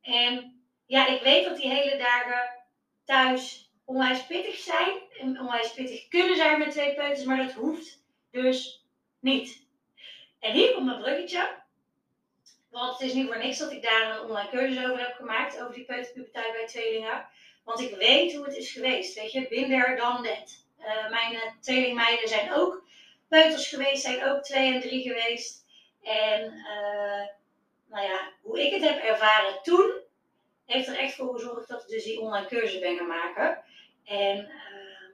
En 0.00 0.62
ja, 0.86 1.06
ik 1.06 1.22
weet 1.22 1.44
dat 1.44 1.56
die 1.56 1.68
hele 1.68 1.96
dagen 1.96 2.64
thuis 3.04 3.70
onwijs 3.84 4.26
pittig 4.26 4.56
zijn 4.56 5.00
en 5.20 5.40
onwijs 5.40 5.72
pittig 5.72 6.08
kunnen 6.08 6.36
zijn 6.36 6.58
met 6.58 6.70
twee 6.70 6.94
peuters, 6.94 7.24
maar 7.24 7.36
dat 7.36 7.52
hoeft 7.52 8.04
dus 8.30 8.86
niet. 9.20 9.66
En 10.40 10.52
hier 10.52 10.72
komt 10.72 10.86
mijn 10.86 11.00
bruggetje. 11.00 11.64
Want 12.70 12.98
het 12.98 13.08
is 13.08 13.14
niet 13.14 13.26
voor 13.26 13.38
niks 13.38 13.58
dat 13.58 13.72
ik 13.72 13.82
daar 13.82 14.10
een 14.10 14.20
online 14.20 14.50
cursus 14.50 14.84
over 14.84 14.98
heb 14.98 15.14
gemaakt, 15.14 15.60
over 15.60 15.74
die 15.74 15.84
peuterpuberteit 15.84 16.52
bij 16.52 16.66
tweelingen. 16.66 17.28
Want 17.64 17.80
ik 17.80 17.96
weet 17.96 18.34
hoe 18.34 18.44
het 18.44 18.56
is 18.56 18.72
geweest, 18.72 19.14
weet 19.14 19.32
je, 19.32 19.48
binder 19.48 19.96
dan 19.96 20.22
net. 20.22 20.64
Uh, 20.80 21.10
mijn 21.10 21.32
uh, 21.32 21.40
tweelingmeiden 21.60 22.28
zijn 22.28 22.52
ook 22.52 22.84
peuters 23.28 23.68
geweest, 23.68 24.02
zijn 24.02 24.24
ook 24.24 24.42
twee 24.42 24.74
en 24.74 24.80
drie 24.80 25.02
geweest. 25.02 25.65
En 26.06 26.52
uh, 26.52 27.26
nou 27.86 28.06
ja, 28.06 28.32
hoe 28.42 28.66
ik 28.66 28.72
het 28.72 28.82
heb 28.82 29.02
ervaren 29.02 29.62
toen, 29.62 29.92
heeft 30.66 30.88
er 30.88 30.98
echt 30.98 31.14
voor 31.14 31.32
gezorgd 31.34 31.68
dat 31.68 31.82
ik 31.82 31.88
dus 31.88 32.04
die 32.04 32.20
online 32.20 32.46
cursus 32.46 32.78
ben 32.78 32.96
gaan 32.96 33.06
maken. 33.06 33.62
En 34.04 34.38
ehm, 34.38 35.12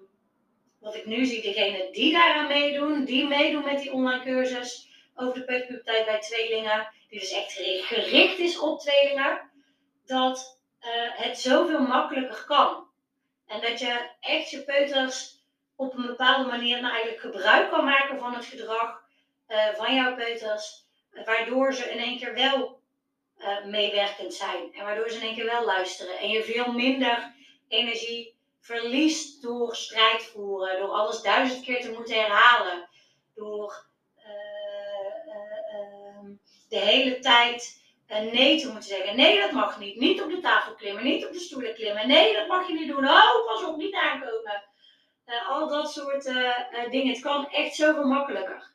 wat 0.79 0.95
ik 0.95 1.07
nu 1.07 1.25
zie, 1.25 1.43
degenen 1.43 1.93
die 1.93 2.13
daaraan 2.13 2.47
meedoen, 2.47 3.05
die 3.05 3.27
meedoen 3.27 3.65
met 3.65 3.79
die 3.79 3.93
online 3.93 4.25
cursus 4.25 4.89
over 5.15 5.35
de 5.35 5.45
peuterpuberteit 5.45 6.05
bij 6.05 6.21
tweelingen, 6.21 6.89
die 7.09 7.21
dus 7.21 7.33
echt 7.33 7.53
gericht 7.83 8.39
is 8.39 8.59
op 8.59 8.81
tweelingen, 8.81 9.51
dat 10.07 10.61
uh, 10.81 10.89
het 11.13 11.39
zoveel 11.39 11.81
makkelijker 11.81 12.45
kan. 12.47 12.87
En 13.47 13.61
dat 13.61 13.79
je 13.79 14.11
echt 14.21 14.51
je 14.51 14.65
peuters 14.65 15.41
op 15.77 15.95
een 15.95 16.07
bepaalde 16.07 16.49
manier 16.49 16.81
nou 16.81 16.93
eigenlijk 16.93 17.21
gebruik 17.21 17.71
kan 17.71 17.85
maken 17.85 18.19
van 18.19 18.35
het 18.35 18.45
gedrag 18.45 19.02
van 19.75 19.95
jouw 19.95 20.15
peuters, 20.15 20.85
waardoor 21.25 21.75
ze 21.75 21.91
in 21.91 21.99
één 21.99 22.19
keer 22.19 22.35
wel 22.35 22.81
uh, 23.39 23.65
meewerkend 23.65 24.35
zijn 24.35 24.73
en 24.75 24.85
waardoor 24.85 25.11
ze 25.11 25.17
in 25.17 25.23
één 25.23 25.35
keer 25.35 25.45
wel 25.45 25.65
luisteren 25.65 26.19
en 26.19 26.29
je 26.29 26.43
veel 26.43 26.73
minder 26.73 27.35
energie 27.69 28.35
verliest 28.61 29.43
door 29.43 29.77
strijd 29.77 30.23
voeren, 30.23 30.79
door 30.79 30.91
alles 30.91 31.23
duizend 31.23 31.65
keer 31.65 31.81
te 31.81 31.93
moeten 31.93 32.21
herhalen, 32.21 32.89
door 33.35 33.91
de 36.73 36.79
hele 36.79 37.19
tijd 37.19 37.81
nee 38.09 38.61
te 38.61 38.67
moeten 38.67 38.89
zeggen. 38.89 39.17
Nee, 39.17 39.41
dat 39.41 39.53
mag 39.53 39.79
niet. 39.79 39.97
Niet 39.97 40.23
op 40.23 40.31
de 40.31 40.41
tafel 40.41 40.75
klimmen, 40.75 41.05
niet 41.05 41.27
op 41.27 41.33
de 41.33 41.39
stoelen 41.39 41.75
klimmen. 41.75 42.09
Nee, 42.09 42.35
dat 42.35 42.47
mag 42.47 42.69
je 42.69 42.75
niet 42.75 42.89
doen. 42.89 43.09
Oh, 43.09 43.47
pas 43.47 43.65
op, 43.65 43.77
niet 43.77 43.95
aankomen. 43.95 44.63
Al 45.49 45.69
dat 45.69 45.93
soort 45.93 46.25
dingen. 46.91 47.13
Het 47.13 47.21
kan 47.21 47.49
echt 47.49 47.75
zoveel 47.75 48.07
makkelijker. 48.07 48.72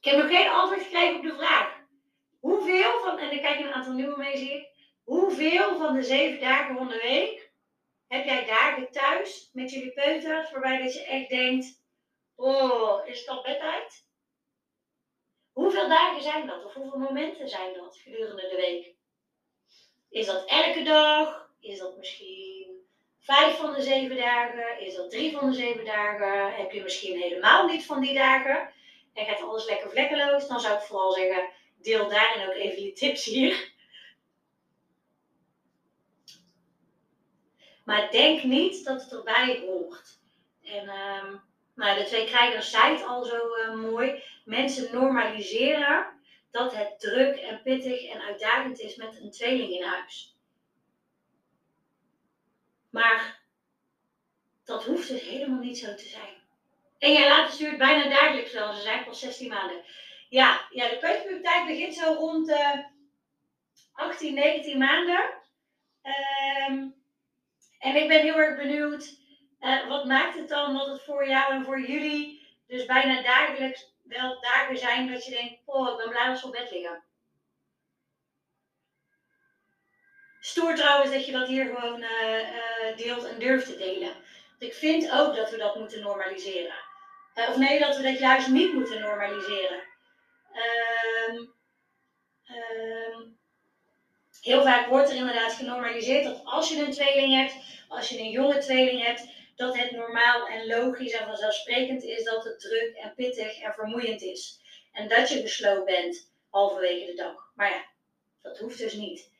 Ik 0.00 0.10
heb 0.10 0.16
nog 0.16 0.30
geen 0.30 0.48
antwoord 0.48 0.82
gekregen 0.82 1.16
op 1.16 1.22
de 1.22 1.34
vraag. 1.34 1.78
Hoeveel 2.38 3.00
van, 3.00 3.18
en 3.18 3.32
ik 3.32 3.42
kijk 3.42 3.60
een 3.60 3.72
aantal 3.72 3.92
nieuwe 3.92 4.16
mee 4.16 4.36
zie 4.36 4.68
Hoeveel 5.04 5.78
van 5.78 5.94
de 5.94 6.02
zeven 6.02 6.40
dagen 6.40 6.76
van 6.76 6.88
de 6.88 7.00
week 7.02 7.52
heb 8.08 8.24
jij 8.24 8.46
dagen 8.46 8.90
thuis 8.90 9.50
met 9.52 9.70
jullie 9.70 9.92
peuters 9.92 10.50
waarbij 10.50 10.82
dat 10.82 10.94
je 10.94 11.04
echt 11.04 11.28
denkt, 11.28 11.82
oh, 12.34 13.06
is 13.06 13.18
het 13.18 13.28
al 13.28 13.42
bedtijd? 13.42 14.06
Hoeveel 15.52 15.88
dagen 15.88 16.22
zijn 16.22 16.46
dat? 16.46 16.64
Of 16.64 16.74
hoeveel 16.74 16.98
momenten 16.98 17.48
zijn 17.48 17.74
dat 17.74 17.96
gedurende 17.96 18.48
de 18.48 18.56
week? 18.56 18.94
Is 20.10 20.26
dat 20.26 20.44
elke 20.46 20.82
dag? 20.82 21.50
Is 21.60 21.78
dat 21.78 21.96
misschien 21.96 22.86
vijf 23.18 23.56
van 23.56 23.72
de 23.72 23.82
zeven 23.82 24.16
dagen? 24.16 24.80
Is 24.80 24.94
dat 24.94 25.10
drie 25.10 25.36
van 25.36 25.50
de 25.50 25.56
zeven 25.56 25.84
dagen? 25.84 26.54
Heb 26.54 26.72
je 26.72 26.82
misschien 26.82 27.20
helemaal 27.20 27.66
niet 27.66 27.86
van 27.86 28.00
die 28.00 28.14
dagen? 28.14 28.72
En 29.12 29.26
gaat 29.26 29.42
alles 29.42 29.64
lekker 29.64 29.90
vlekkeloos? 29.90 30.48
Dan 30.48 30.60
zou 30.60 30.74
ik 30.74 30.82
vooral 30.82 31.12
zeggen, 31.12 31.50
deel 31.82 32.08
daarin 32.08 32.48
ook 32.48 32.54
even 32.54 32.82
je 32.82 32.92
tips 32.92 33.24
hier. 33.24 33.72
Maar 37.84 38.10
denk 38.10 38.42
niet 38.42 38.84
dat 38.84 39.02
het 39.02 39.12
erbij 39.12 39.62
hoort. 39.66 40.18
En 40.62 40.88
um, 40.88 41.40
nou, 41.74 41.98
de 41.98 42.04
twee 42.04 42.26
krijgers 42.26 42.70
zei 42.70 42.96
het 42.96 43.06
al 43.06 43.24
zo 43.24 43.56
uh, 43.56 43.74
mooi. 43.74 44.22
Mensen 44.44 44.92
normaliseren 44.92 46.20
dat 46.50 46.74
het 46.74 47.00
druk 47.00 47.36
en 47.36 47.62
pittig 47.62 48.04
en 48.04 48.20
uitdagend 48.20 48.78
is 48.78 48.96
met 48.96 49.20
een 49.20 49.30
tweeling 49.30 49.70
in 49.70 49.82
huis. 49.82 50.36
Maar 52.90 53.42
dat 54.64 54.84
hoeft 54.84 55.08
dus 55.08 55.22
helemaal 55.22 55.60
niet 55.60 55.78
zo 55.78 55.94
te 55.94 56.08
zijn. 56.08 56.39
En 57.00 57.12
jij 57.12 57.28
laat 57.28 57.44
het 57.44 57.54
stuurt 57.54 57.78
bijna 57.78 58.08
dagelijks 58.08 58.52
wel, 58.52 58.72
ze 58.72 58.80
zijn 58.80 59.04
pas 59.04 59.20
16 59.20 59.48
maanden. 59.48 59.84
Ja, 60.28 60.66
ja 60.70 60.88
de 60.88 60.98
peuterpuberteit 60.98 61.66
begint 61.66 61.94
zo 61.94 62.12
rond 62.12 62.48
uh, 62.48 62.78
18, 63.92 64.34
19 64.34 64.78
maanden. 64.78 65.30
Um, 66.68 66.94
en 67.78 67.96
ik 67.96 68.08
ben 68.08 68.20
heel 68.20 68.36
erg 68.36 68.56
benieuwd 68.56 69.18
uh, 69.60 69.88
wat 69.88 70.04
maakt 70.04 70.36
het 70.36 70.48
dan 70.48 70.74
dat 70.74 70.86
het 70.86 71.02
voor 71.02 71.28
jou 71.28 71.52
en 71.52 71.64
voor 71.64 71.80
jullie 71.80 72.48
dus 72.66 72.84
bijna 72.84 73.22
dagelijks 73.22 73.94
wel 74.02 74.40
dagen 74.40 74.78
zijn 74.78 75.12
dat 75.12 75.24
je 75.24 75.30
denkt, 75.30 75.60
oh, 75.64 75.90
ik 75.90 75.96
ben 75.96 76.08
blij 76.08 76.32
we 76.32 76.46
op 76.46 76.52
bed 76.52 76.70
liggen. 76.70 77.02
Stoer 80.40 80.74
trouwens 80.74 81.10
dat 81.10 81.26
je 81.26 81.32
dat 81.32 81.48
hier 81.48 81.64
gewoon 81.74 82.02
uh, 82.02 82.38
uh, 82.38 82.96
deelt 82.96 83.24
en 83.24 83.38
durft 83.38 83.66
te 83.66 83.76
delen. 83.76 84.12
Want 84.48 84.62
ik 84.62 84.74
vind 84.74 85.10
ook 85.10 85.36
dat 85.36 85.50
we 85.50 85.56
dat 85.56 85.76
moeten 85.76 86.00
normaliseren. 86.00 86.89
Of 87.34 87.56
nee, 87.56 87.78
dat 87.78 87.96
we 87.96 88.02
dat 88.02 88.18
juist 88.18 88.48
niet 88.48 88.72
moeten 88.72 89.00
normaliseren. 89.00 89.82
Um, 91.28 91.54
um, 92.46 93.38
heel 94.40 94.62
vaak 94.62 94.88
wordt 94.88 95.10
er 95.10 95.16
inderdaad 95.16 95.52
genormaliseerd 95.52 96.24
dat 96.24 96.44
als 96.44 96.68
je 96.68 96.84
een 96.84 96.92
tweeling 96.92 97.34
hebt, 97.34 97.54
als 97.88 98.08
je 98.08 98.18
een 98.18 98.30
jonge 98.30 98.58
tweeling 98.58 99.04
hebt, 99.04 99.28
dat 99.56 99.76
het 99.76 99.90
normaal 99.90 100.46
en 100.46 100.66
logisch 100.66 101.12
en 101.12 101.26
vanzelfsprekend 101.26 102.02
is 102.02 102.24
dat 102.24 102.44
het 102.44 102.60
druk 102.60 102.94
en 102.94 103.14
pittig 103.14 103.60
en 103.60 103.72
vermoeiend 103.72 104.22
is. 104.22 104.60
En 104.92 105.08
dat 105.08 105.28
je 105.28 105.40
gesloopt 105.40 105.84
bent 105.84 106.32
halverwege 106.50 107.06
de 107.06 107.14
dag. 107.14 107.52
Maar 107.54 107.70
ja, 107.70 107.84
dat 108.42 108.58
hoeft 108.58 108.78
dus 108.78 108.92
niet. 108.92 109.30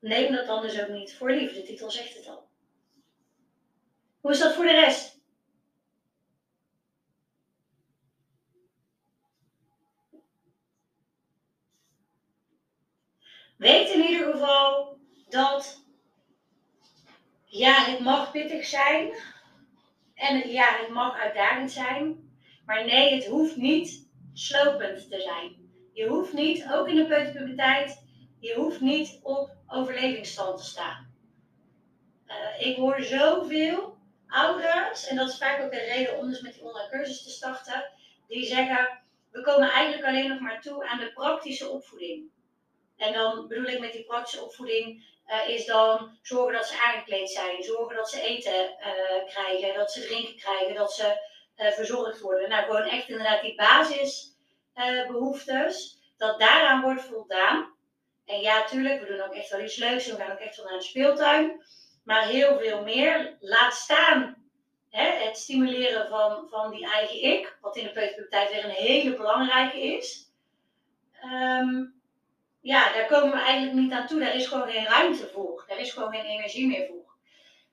Neem 0.00 0.32
dat 0.32 0.46
dan 0.46 0.62
dus 0.62 0.80
ook 0.80 0.88
niet 0.88 1.14
voor 1.14 1.30
lief. 1.30 1.54
De 1.54 1.62
titel 1.62 1.90
zegt 1.90 2.14
het 2.14 2.28
al. 2.28 2.48
Hoe 4.20 4.30
is 4.30 4.38
dat 4.38 4.54
voor 4.54 4.64
de 4.64 4.72
rest? 4.72 5.21
Weet 13.62 13.90
in 13.90 14.00
ieder 14.00 14.32
geval 14.32 14.98
dat 15.28 15.84
ja, 17.44 17.84
het 17.84 18.00
mag 18.00 18.30
pittig 18.30 18.64
zijn. 18.64 19.12
En 20.14 20.48
ja, 20.48 20.76
het 20.76 20.88
mag 20.88 21.18
uitdagend 21.20 21.70
zijn. 21.70 22.30
Maar 22.66 22.84
nee, 22.84 23.14
het 23.14 23.26
hoeft 23.26 23.56
niet 23.56 24.08
slopend 24.32 25.10
te 25.10 25.20
zijn. 25.20 25.70
Je 25.92 26.06
hoeft 26.06 26.32
niet, 26.32 26.66
ook 26.72 26.88
in 26.88 26.94
de 26.94 27.06
peuterpuberteit, 27.06 28.04
je 28.40 28.54
hoeft 28.54 28.80
niet 28.80 29.20
op 29.22 29.50
overlevingsstand 29.66 30.58
te 30.58 30.64
staan. 30.64 31.14
Uh, 32.26 32.66
ik 32.66 32.76
hoor 32.76 33.02
zoveel 33.02 33.96
ouders, 34.26 35.06
en 35.06 35.16
dat 35.16 35.28
is 35.28 35.38
vaak 35.38 35.62
ook 35.62 35.70
de 35.70 35.92
reden 35.94 36.18
om 36.18 36.28
dus 36.28 36.40
met 36.40 36.54
die 36.54 36.64
online 36.64 36.90
cursus 36.90 37.22
te 37.22 37.30
starten, 37.30 37.84
die 38.28 38.44
zeggen, 38.44 39.02
we 39.30 39.42
komen 39.42 39.70
eigenlijk 39.70 40.06
alleen 40.06 40.28
nog 40.28 40.40
maar 40.40 40.60
toe 40.60 40.88
aan 40.88 40.98
de 40.98 41.12
praktische 41.12 41.68
opvoeding. 41.68 42.30
En 43.02 43.12
dan 43.12 43.48
bedoel 43.48 43.64
ik 43.64 43.80
met 43.80 43.92
die 43.92 44.04
praktische 44.04 44.44
opvoeding 44.44 45.04
uh, 45.28 45.48
is 45.48 45.66
dan 45.66 46.18
zorgen 46.22 46.52
dat 46.52 46.66
ze 46.66 46.80
aangekleed 46.80 47.30
zijn, 47.30 47.62
zorgen 47.62 47.96
dat 47.96 48.10
ze 48.10 48.20
eten 48.20 48.54
uh, 48.54 48.70
krijgen, 49.26 49.74
dat 49.74 49.92
ze 49.92 50.06
drinken 50.06 50.36
krijgen, 50.36 50.74
dat 50.74 50.92
ze 50.92 51.30
uh, 51.56 51.70
verzorgd 51.70 52.20
worden. 52.20 52.48
Nou, 52.48 52.64
gewoon 52.64 52.82
echt 52.82 53.08
inderdaad 53.08 53.42
die 53.42 53.54
basisbehoeftes, 53.54 55.98
dat 56.16 56.40
daaraan 56.40 56.82
wordt 56.82 57.02
voldaan. 57.02 57.74
En 58.26 58.40
ja, 58.40 58.64
tuurlijk, 58.64 59.00
we 59.00 59.06
doen 59.06 59.20
ook 59.20 59.34
echt 59.34 59.50
wel 59.50 59.60
iets 59.60 59.76
leuks, 59.76 60.06
we 60.06 60.16
gaan 60.16 60.32
ook 60.32 60.38
echt 60.38 60.56
wel 60.56 60.66
naar 60.66 60.78
de 60.78 60.84
speeltuin. 60.84 61.62
Maar 62.04 62.26
heel 62.26 62.58
veel 62.58 62.82
meer. 62.82 63.36
Laat 63.40 63.74
staan 63.74 64.36
hè, 64.90 65.24
het 65.24 65.38
stimuleren 65.38 66.08
van, 66.08 66.48
van 66.48 66.70
die 66.70 66.86
eigen 66.86 67.22
ik, 67.22 67.58
wat 67.60 67.76
in 67.76 67.84
de 67.84 67.92
peuterpuberteit 67.92 68.50
weer 68.50 68.64
een 68.64 68.70
hele 68.70 69.16
belangrijke 69.16 69.80
is. 69.80 70.30
Um, 71.24 72.01
ja, 72.62 72.92
daar 72.92 73.06
komen 73.06 73.30
we 73.30 73.42
eigenlijk 73.42 73.74
niet 73.74 73.92
aan 73.92 74.06
toe. 74.06 74.20
Daar 74.20 74.34
is 74.34 74.46
gewoon 74.46 74.70
geen 74.70 74.84
ruimte 74.84 75.28
voor. 75.28 75.64
Daar 75.68 75.78
is 75.78 75.92
gewoon 75.92 76.12
geen 76.12 76.24
energie 76.24 76.66
meer 76.66 76.86
voor. 76.86 77.14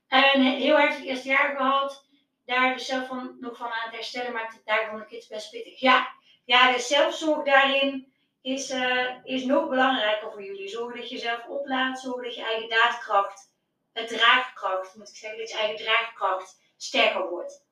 En 0.07 0.41
heel 0.41 0.79
erg 0.79 0.95
het 0.95 1.05
eerste 1.05 1.27
jaar 1.27 1.55
gehad. 1.55 2.07
Daar 2.45 2.73
dus 2.73 2.85
zelf 2.85 3.07
van, 3.07 3.37
nog 3.39 3.57
van 3.57 3.67
aan 3.67 3.85
het 3.85 3.95
herstellen, 3.95 4.33
maakt 4.33 4.53
het 4.53 4.65
daar 4.65 4.87
van 4.89 4.99
de 4.99 5.05
kids 5.05 5.27
best 5.27 5.51
pittig. 5.51 5.79
Ja, 5.79 6.07
ja 6.45 6.71
de 6.71 6.79
zelfzorg 6.79 7.45
daarin 7.45 8.13
is, 8.41 8.71
uh, 8.71 9.15
is 9.23 9.43
nog 9.43 9.69
belangrijker 9.69 10.31
voor 10.31 10.43
jullie. 10.43 10.67
Zorg 10.67 10.95
dat 10.95 11.09
je 11.09 11.15
jezelf 11.15 11.45
oplaat. 11.47 11.99
Zorg 11.99 12.23
dat 12.23 12.35
je 12.35 12.43
eigen 12.43 12.69
daadkracht, 12.69 13.51
het 13.93 14.07
draagkracht, 14.07 14.95
moet 14.95 15.09
ik 15.09 15.15
zeggen, 15.15 15.39
dat 15.39 15.49
je 15.49 15.57
eigen 15.57 15.85
draagkracht 15.85 16.61
sterker 16.77 17.29
wordt. 17.29 17.67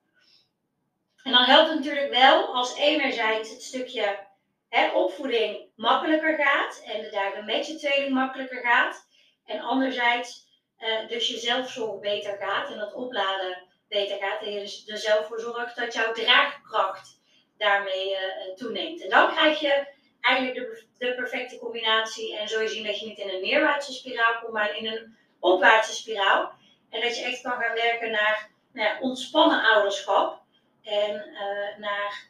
En 1.24 1.31
dan 1.31 1.43
helpt 1.43 1.69
het 1.69 1.77
natuurlijk 1.77 2.13
wel 2.13 2.53
als 2.53 2.75
enerzijds 2.75 3.50
het 3.50 3.63
stukje 3.63 4.27
hè, 4.69 4.91
opvoeding 4.91 5.66
makkelijker 5.77 6.36
gaat 6.36 6.81
en 6.86 7.01
de 7.01 7.10
dagen 7.10 7.46
met 7.46 7.67
je 7.67 7.75
tweeling 7.75 8.13
makkelijker 8.13 8.62
gaat. 8.62 9.07
En 9.46 9.60
anderzijds 9.60 10.46
uh, 10.79 11.07
dus 11.07 11.27
je 11.27 11.38
zelfzorg 11.38 12.00
beter 12.00 12.38
gaat 12.38 12.72
en 12.72 12.77
dat 12.77 12.93
opladen 12.93 13.63
beter 13.88 14.17
gaat. 14.17 14.41
En 14.41 14.51
je 14.51 14.60
dus 14.60 14.88
er 14.88 14.98
zelf 14.98 15.27
voor 15.27 15.39
zorgt 15.39 15.75
dat 15.75 15.93
jouw 15.93 16.13
draagkracht 16.13 17.19
daarmee 17.57 18.12
uh, 18.12 18.55
toeneemt. 18.55 19.01
En 19.01 19.10
dan 19.10 19.31
krijg 19.31 19.60
je 19.60 19.96
eigenlijk 20.22 20.55
de, 20.55 20.86
de 20.98 21.15
perfecte 21.15 21.57
combinatie. 21.57 22.38
En 22.38 22.48
zo 22.48 22.62
je 22.62 22.67
zien 22.67 22.86
dat 22.86 23.00
je 23.00 23.05
niet 23.05 23.17
in 23.17 23.29
een 23.29 23.41
neerwaartse 23.41 23.93
spiraal 23.93 24.39
komt, 24.39 24.53
maar 24.53 24.75
in 24.75 24.88
een 24.88 25.17
opwaartse 25.39 25.93
spiraal. 25.93 26.51
En 26.89 27.01
dat 27.01 27.17
je 27.17 27.24
echt 27.24 27.41
kan 27.41 27.62
gaan 27.62 27.74
werken 27.74 28.12
naar 28.12 28.50
nou 28.74 28.88
ja, 28.88 29.00
ontspannen 29.00 29.63
ouderschap. 29.63 30.41
En 30.84 31.15
uh, 31.15 31.77
naar 31.77 32.29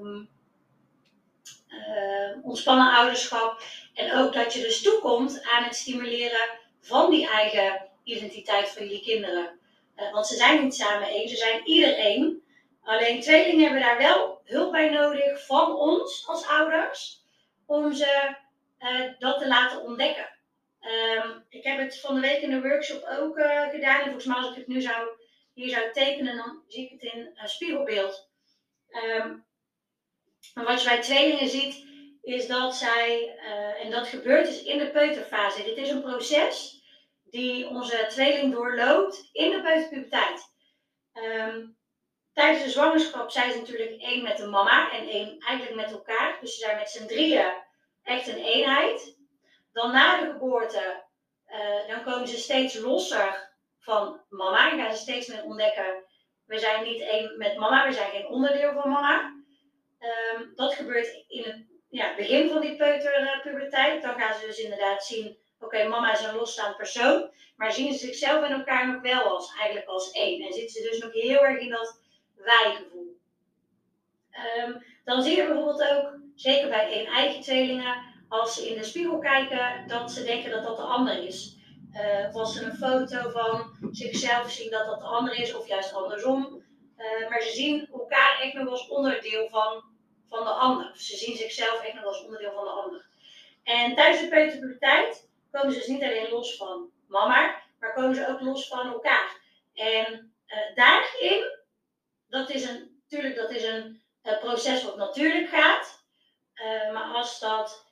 um, 0.00 0.28
uh, 1.72 2.44
ontspannen 2.44 2.92
ouderschap. 2.92 3.62
En 3.94 4.18
ook 4.18 4.32
dat 4.32 4.52
je 4.52 4.60
dus 4.60 4.82
toekomt 4.82 5.42
aan 5.42 5.64
het 5.64 5.74
stimuleren 5.74 6.48
van 6.80 7.10
die 7.10 7.28
eigen 7.28 7.88
identiteit 8.04 8.68
van 8.68 8.82
jullie 8.82 9.02
kinderen. 9.02 9.60
Uh, 9.96 10.12
want 10.12 10.26
ze 10.26 10.36
zijn 10.36 10.62
niet 10.62 10.74
samen 10.74 11.08
één, 11.08 11.28
ze 11.28 11.36
zijn 11.36 11.66
iedereen. 11.66 12.42
Alleen 12.82 13.20
tweelingen 13.20 13.62
hebben 13.62 13.80
daar 13.80 13.98
wel 13.98 14.40
hulp 14.44 14.72
bij 14.72 14.90
nodig 14.90 15.46
van 15.46 15.76
ons 15.76 16.24
als 16.26 16.46
ouders. 16.46 17.20
Om 17.66 17.92
ze 17.92 18.34
uh, 18.78 19.12
dat 19.18 19.38
te 19.38 19.48
laten 19.48 19.82
ontdekken. 19.82 20.28
Um, 21.16 21.44
ik 21.48 21.64
heb 21.64 21.78
het 21.78 22.00
van 22.00 22.14
de 22.14 22.20
week 22.20 22.40
in 22.40 22.50
de 22.50 22.60
workshop 22.60 23.04
ook 23.20 23.34
gedaan. 23.70 23.98
En 23.98 24.04
volgens 24.04 24.24
mij 24.24 24.36
als 24.36 24.50
ik 24.50 24.56
het 24.56 24.66
nu 24.66 24.80
zou, 24.80 25.08
hier 25.54 25.68
zou 25.68 25.92
tekenen, 25.92 26.36
dan 26.36 26.62
zie 26.68 26.84
ik 26.84 26.90
het 26.90 27.12
in 27.12 27.38
spiegelbeeld. 27.44 28.30
Um, 29.18 29.44
maar 30.54 30.64
wat 30.64 30.82
je 30.82 30.88
bij 30.88 31.00
tweelingen 31.00 31.48
ziet, 31.48 31.86
is 32.22 32.46
dat 32.46 32.74
zij, 32.74 33.38
uh, 33.38 33.84
en 33.84 33.90
dat 33.90 34.06
gebeurt 34.06 34.46
dus 34.46 34.62
in 34.62 34.78
de 34.78 34.90
peuterfase. 34.90 35.62
Dit 35.62 35.76
is 35.76 35.90
een 35.90 36.02
proces 36.02 36.82
die 37.24 37.68
onze 37.68 38.06
tweeling 38.08 38.52
doorloopt 38.52 39.28
in 39.32 39.50
de 39.50 39.62
peuterpuberteit. 39.62 40.50
Um, 41.12 41.76
tijdens 42.32 42.64
de 42.64 42.70
zwangerschap 42.70 43.30
zijn 43.30 43.52
ze 43.52 43.58
natuurlijk 43.58 44.00
één 44.00 44.22
met 44.22 44.36
de 44.36 44.46
mama 44.46 44.92
en 44.92 45.08
één 45.08 45.38
eigenlijk 45.38 45.80
met 45.80 45.90
elkaar. 45.90 46.38
Dus 46.40 46.54
ze 46.54 46.60
zijn 46.60 46.76
met 46.76 46.90
z'n 46.90 47.06
drieën 47.06 47.52
echt 48.02 48.28
een 48.28 48.44
eenheid. 48.44 49.16
Dan 49.72 49.92
na 49.92 50.20
de 50.20 50.32
geboorte, 50.32 51.04
uh, 51.46 51.88
dan 51.88 52.04
komen 52.04 52.28
ze 52.28 52.36
steeds 52.36 52.74
losser 52.74 53.54
van 53.78 54.20
mama. 54.28 54.70
En 54.70 54.78
gaan 54.78 54.94
ze 54.94 55.02
steeds 55.02 55.26
meer 55.26 55.44
ontdekken, 55.44 56.04
we 56.44 56.58
zijn 56.58 56.84
niet 56.84 57.00
één 57.00 57.38
met 57.38 57.56
mama, 57.56 57.86
we 57.86 57.92
zijn 57.92 58.10
geen 58.10 58.26
onderdeel 58.26 58.72
van 58.72 58.90
mama. 58.90 59.31
Um, 60.02 60.52
dat 60.54 60.74
gebeurt 60.74 61.24
in 61.28 61.42
het 61.42 61.66
ja, 61.88 62.14
begin 62.16 62.48
van 62.48 62.60
die 62.60 62.76
peuterpuberteit. 62.76 64.02
Dan 64.02 64.20
gaan 64.20 64.40
ze 64.40 64.46
dus 64.46 64.58
inderdaad 64.58 65.04
zien, 65.04 65.38
oké, 65.60 65.88
mama 65.88 66.12
is 66.12 66.22
een 66.22 66.34
losstaand 66.34 66.76
persoon. 66.76 67.30
Maar 67.56 67.72
zien 67.72 67.92
ze 67.92 67.98
zichzelf 67.98 68.44
en 68.44 68.52
elkaar 68.52 68.92
nog 68.92 69.02
wel 69.02 69.22
als, 69.22 69.54
eigenlijk 69.56 69.88
als 69.88 70.10
één. 70.10 70.46
En 70.46 70.52
zitten 70.52 70.82
ze 70.82 70.88
dus 70.90 70.98
nog 70.98 71.12
heel 71.12 71.44
erg 71.44 71.60
in 71.60 71.70
dat 71.70 72.00
wij-gevoel. 72.36 73.20
Um, 74.58 74.84
dan 75.04 75.22
zie 75.22 75.36
je 75.36 75.46
bijvoorbeeld 75.46 75.88
ook, 75.90 76.18
zeker 76.34 76.68
bij 76.68 76.92
één 76.92 77.06
eigen 77.06 77.40
tweelingen, 77.40 77.96
als 78.28 78.54
ze 78.54 78.68
in 78.68 78.78
de 78.78 78.84
spiegel 78.84 79.18
kijken, 79.18 79.88
dat 79.88 80.12
ze 80.12 80.24
denken 80.24 80.50
dat 80.50 80.64
dat 80.64 80.76
de 80.76 80.82
ander 80.82 81.26
is. 81.26 81.56
Uh, 81.92 82.28
of 82.28 82.34
als 82.34 82.56
ze 82.56 82.64
een 82.64 82.76
foto 82.76 83.30
van 83.30 83.76
zichzelf 83.90 84.50
zien 84.50 84.70
dat 84.70 84.86
dat 84.86 85.00
de 85.00 85.06
ander 85.06 85.38
is, 85.38 85.54
of 85.54 85.68
juist 85.68 85.94
andersom. 85.94 86.64
Uh, 86.96 87.28
maar 87.28 87.40
ze 87.42 87.52
zien 87.52 87.88
elkaar 87.92 88.38
echt 88.40 88.54
nog 88.54 88.68
als 88.68 88.88
onderdeel 88.88 89.48
van 89.48 89.84
van 90.32 90.44
de 90.44 90.50
ander. 90.50 90.92
Ze 90.96 91.16
zien 91.16 91.36
zichzelf 91.36 91.82
echt 91.82 91.94
nog 91.94 92.04
als 92.04 92.24
onderdeel 92.24 92.52
van 92.52 92.64
de 92.64 92.70
ander. 92.70 93.06
En 93.62 93.94
tijdens 93.94 94.20
de 94.20 94.28
peuterpuberteit 94.28 95.28
komen 95.50 95.72
ze 95.72 95.78
dus 95.78 95.86
niet 95.86 96.02
alleen 96.02 96.30
los 96.30 96.56
van 96.56 96.90
mama, 97.06 97.62
maar 97.80 97.94
komen 97.94 98.14
ze 98.14 98.28
ook 98.28 98.40
los 98.40 98.68
van 98.68 98.92
elkaar. 98.92 99.40
En 99.74 100.34
uh, 100.46 100.74
daarin, 100.74 101.58
dat 102.28 102.50
is 102.50 102.68
een, 102.68 103.00
natuurlijk 103.02 103.36
dat 103.36 103.50
is 103.50 103.64
een 103.64 104.02
uh, 104.22 104.38
proces 104.38 104.84
wat 104.84 104.96
natuurlijk 104.96 105.48
gaat. 105.48 106.04
Uh, 106.54 106.92
maar 106.92 107.14
als 107.14 107.40
dat 107.40 107.90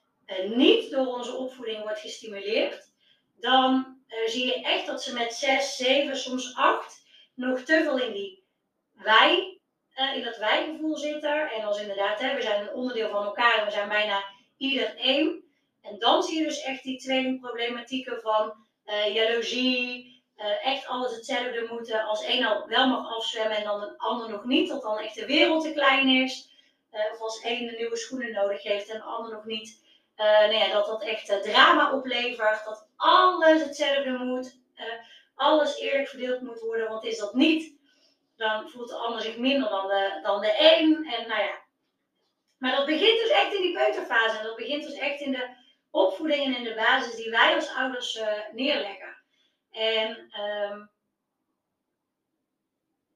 niet 0.49 0.91
door 0.91 1.07
onze 1.07 1.37
opvoeding 1.37 1.83
wordt 1.83 2.01
gestimuleerd, 2.01 2.93
dan 3.37 3.99
zie 4.27 4.47
je 4.47 4.63
echt 4.63 4.87
dat 4.87 5.03
ze 5.03 5.13
met 5.13 5.35
6, 5.35 5.77
7, 5.77 6.17
soms 6.17 6.55
8 6.55 7.03
nog 7.35 7.61
te 7.61 7.81
veel 7.83 7.99
in 7.99 8.13
die 8.13 8.45
wij 8.93 9.60
uh, 9.97 10.17
in 10.17 10.25
dat 10.25 10.37
wijgevoel 10.37 10.97
zitten. 10.97 11.51
En 11.51 11.65
als 11.65 11.81
inderdaad, 11.81 12.21
hè, 12.21 12.35
we 12.35 12.43
zijn 12.43 12.61
een 12.61 12.75
onderdeel 12.75 13.11
van 13.11 13.25
elkaar 13.25 13.59
en 13.59 13.65
we 13.65 13.71
zijn 13.71 13.89
bijna 13.89 14.25
ieder 14.57 14.97
één. 14.97 15.45
En 15.83 15.99
dan 15.99 16.23
zie 16.23 16.39
je 16.39 16.45
dus 16.45 16.63
echt 16.63 16.83
die 16.83 16.99
tweelingproblematieken 16.99 18.21
van 18.21 18.55
uh, 18.87 19.15
jaloezie, 19.15 20.23
uh, 20.37 20.67
echt 20.67 20.87
alles 20.87 21.15
hetzelfde 21.15 21.67
moeten. 21.71 22.05
Als 22.05 22.25
één 22.25 22.45
al 22.45 22.67
wel 22.67 22.89
mag 22.89 23.17
afzwemmen 23.17 23.57
en 23.57 23.65
dan 23.65 23.83
een 23.83 23.97
ander 23.97 24.31
nog 24.31 24.45
niet, 24.45 24.69
dat 24.69 24.83
dan 24.83 24.99
echt 24.99 25.15
de 25.15 25.27
wereld 25.27 25.63
te 25.63 25.73
klein 25.73 26.09
is. 26.09 26.49
of 27.13 27.21
als 27.21 27.41
één 27.41 27.67
de 27.67 27.77
nieuwe 27.77 27.97
schoenen 27.97 28.33
nodig 28.33 28.63
heeft 28.63 28.89
en 28.89 28.97
de 28.97 29.05
ander 29.05 29.33
nog 29.33 29.45
niet. 29.45 29.85
nou 30.17 30.53
ja, 30.53 30.73
dat 30.73 30.87
dat 30.87 31.03
echt 31.03 31.43
drama 31.43 31.93
oplevert, 31.93 32.65
dat 32.65 32.89
alles 32.97 33.63
hetzelfde 33.63 34.11
moet, 34.11 34.59
alles 35.35 35.79
eerlijk 35.79 36.09
verdeeld 36.09 36.41
moet 36.41 36.61
worden, 36.61 36.89
want 36.89 37.05
is 37.05 37.19
dat 37.19 37.35
niet, 37.35 37.80
dan 38.41 38.69
voelt 38.71 38.89
de 38.89 38.95
ander 38.95 39.23
zich 39.23 39.37
minder 39.37 39.69
dan 39.69 39.89
de, 39.89 40.19
dan 40.23 40.41
de 40.41 40.55
een. 40.59 41.13
En 41.13 41.29
nou 41.29 41.43
ja. 41.43 41.59
Maar 42.59 42.77
dat 42.77 42.87
begint 42.87 43.21
dus 43.21 43.31
echt 43.31 43.55
in 43.55 43.63
die 43.63 43.75
peuterfase. 43.75 44.39
En 44.39 44.45
dat 44.45 44.57
begint 44.57 44.83
dus 44.83 44.99
echt 44.99 45.21
in 45.21 45.33
de 45.33 45.49
opvoeding 45.91 46.45
en 46.45 46.57
in 46.57 46.65
de 46.65 46.75
basis 46.75 47.15
die 47.15 47.31
wij 47.31 47.55
als 47.55 47.75
ouders 47.75 48.17
uh, 48.17 48.33
neerleggen. 48.53 49.17
En 49.71 50.11
um, 50.41 50.91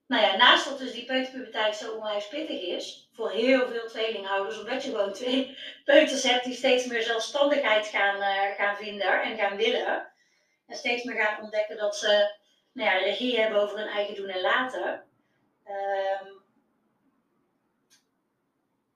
nou 0.07 0.23
ja, 0.23 0.37
naast 0.37 0.69
dat 0.69 0.79
dus 0.79 0.93
die 0.93 1.05
peuterpuberteit 1.05 1.77
zo 1.77 1.93
onwijs 1.93 2.29
pittig 2.29 2.61
is, 2.61 3.09
voor 3.13 3.31
heel 3.31 3.69
veel 3.69 3.87
tweelinghouders, 3.87 4.59
omdat 4.59 4.85
je 4.85 4.91
gewoon 4.91 5.13
twee 5.13 5.59
peuters 5.85 6.23
hebt 6.23 6.45
die 6.45 6.55
steeds 6.55 6.87
meer 6.87 7.03
zelfstandigheid 7.03 7.87
gaan, 7.87 8.17
uh, 8.17 8.55
gaan 8.57 8.77
vinden 8.77 9.23
en 9.23 9.37
gaan 9.37 9.57
willen. 9.57 10.13
En 10.67 10.77
steeds 10.77 11.05
meer 11.05 11.25
gaan 11.25 11.43
ontdekken 11.43 11.77
dat 11.77 11.97
ze 11.97 12.35
nou 12.73 12.91
ja, 12.91 12.97
regie 12.97 13.41
hebben 13.41 13.61
over 13.61 13.79
hun 13.79 13.89
eigen 13.89 14.15
doen 14.15 14.29
en 14.29 14.41
laten. 14.41 15.05
Um, 15.69 16.43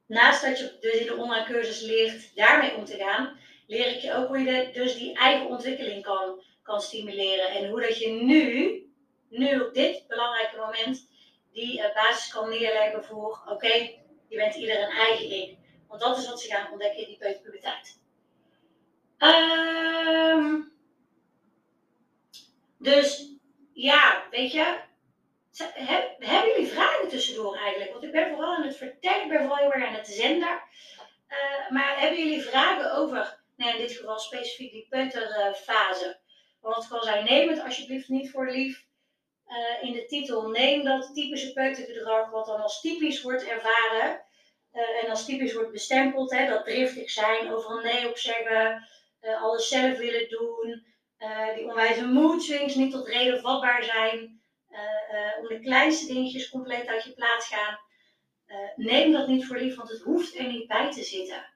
naast 0.07 0.43
dat 0.43 0.59
je 0.59 0.77
dus 0.81 0.95
in 0.95 1.07
de 1.07 1.17
online 1.17 1.45
cursus 1.45 1.81
leert 1.81 2.37
daarmee 2.37 2.75
om 2.75 2.85
te 2.85 2.97
gaan, 2.97 3.39
leer 3.67 3.87
ik 3.87 4.01
je 4.01 4.15
ook 4.15 4.29
hoe 4.29 4.39
je 4.39 4.71
dus 4.73 4.99
die 4.99 5.17
eigen 5.17 5.47
ontwikkeling 5.47 6.03
kan, 6.03 6.43
kan 6.63 6.81
stimuleren. 6.81 7.49
En 7.49 7.71
hoe 7.71 7.81
dat 7.81 7.99
je 7.99 8.09
nu, 8.09 8.83
nu 9.29 9.61
op 9.61 9.75
dit 9.75 10.05
belangrijke 10.07 10.57
moment, 10.57 11.09
die 11.53 11.79
uh, 11.79 11.95
basis 11.95 12.33
kan 12.33 12.49
neerleggen 12.49 13.05
voor, 13.05 13.43
oké, 13.47 13.73
je 14.29 14.37
bent 14.37 14.55
ieder 14.55 14.83
een 14.83 14.97
eigen 14.97 15.31
ik. 15.31 15.57
Want 15.89 16.01
dat 16.01 16.19
is 16.19 16.29
wat 16.29 16.41
ze 16.41 16.49
gaan 16.49 16.71
ontdekken 16.71 17.01
in 17.01 17.07
die 17.07 17.19
peuterpuberteit. 17.19 18.01
Um, 19.19 20.73
dus 22.79 23.33
ja, 23.73 24.27
weet 24.31 24.53
je, 24.53 24.81
hebben 26.19 26.51
jullie 26.51 26.73
vragen 26.73 27.01
tussen 27.01 27.09
tussendoor 27.09 27.57
eigenlijk. 27.57 27.93
Want 27.93 28.05
ik 28.05 28.13
ben 28.13 28.31
vooral 28.31 28.55
aan 28.55 28.67
het 28.67 28.77
vertellen, 28.77 29.23
ik 29.23 29.29
ben 29.29 29.41
vooral 29.41 29.57
heel 29.57 29.87
aan 29.87 29.95
het 29.95 30.07
zenden. 30.07 30.61
Uh, 31.29 31.71
maar 31.71 32.01
hebben 32.01 32.19
jullie 32.19 32.43
vragen 32.43 32.93
over, 32.93 33.41
nou 33.57 33.73
in 33.73 33.81
dit 33.81 33.93
geval 33.93 34.19
specifiek 34.19 34.73
die 34.73 34.87
peuterfase? 34.89 36.19
Want 36.61 36.85
ik 36.85 36.91
al 36.91 37.03
zei, 37.03 37.25
neem 37.25 37.49
het 37.49 37.65
alsjeblieft 37.65 38.09
niet 38.09 38.31
voor 38.31 38.51
lief. 38.51 38.87
Uh, 39.49 39.89
in 39.89 39.93
de 39.93 40.07
titel 40.07 40.49
neem 40.49 40.85
dat 40.85 41.15
typische 41.15 41.53
peutergedrag, 41.53 42.31
wat 42.31 42.47
dan 42.47 42.63
als 42.63 42.81
typisch 42.81 43.23
wordt 43.23 43.45
ervaren. 43.45 44.23
Uh, 44.73 45.05
en 45.05 45.11
als 45.11 45.25
typisch 45.25 45.55
wordt 45.55 45.73
bestempeld, 45.73 46.31
hè, 46.31 46.49
dat 46.49 46.65
driftig 46.65 47.11
zijn, 47.11 47.53
overal 47.53 47.81
nee 47.81 48.09
op 48.09 48.19
zeggen, 48.19 48.89
alles 49.41 49.69
zelf 49.69 49.99
willen 49.99 50.29
doen, 50.29 50.87
die 51.55 51.65
onwijze 51.69 52.07
mood 52.07 52.43
swings 52.43 52.75
niet 52.75 52.93
tot 52.93 53.09
reden 53.09 53.41
vatbaar 53.41 53.85
zijn, 53.85 54.38
om 55.41 55.49
de 55.49 55.61
kleinste 55.63 56.13
dingetjes 56.13 56.51
compleet 56.51 56.87
uit 56.87 57.05
je 57.05 57.13
plaats 57.13 57.49
gaan. 57.49 57.79
Uh, 58.49 58.57
neem 58.77 59.13
dat 59.13 59.29
niet 59.29 59.47
voor 59.47 59.59
lief, 59.59 59.77
want 59.77 59.89
het 59.89 60.03
hoeft 60.03 60.39
er 60.39 60.47
niet 60.47 60.67
bij 60.67 60.91
te 60.91 61.03
zitten. 61.03 61.47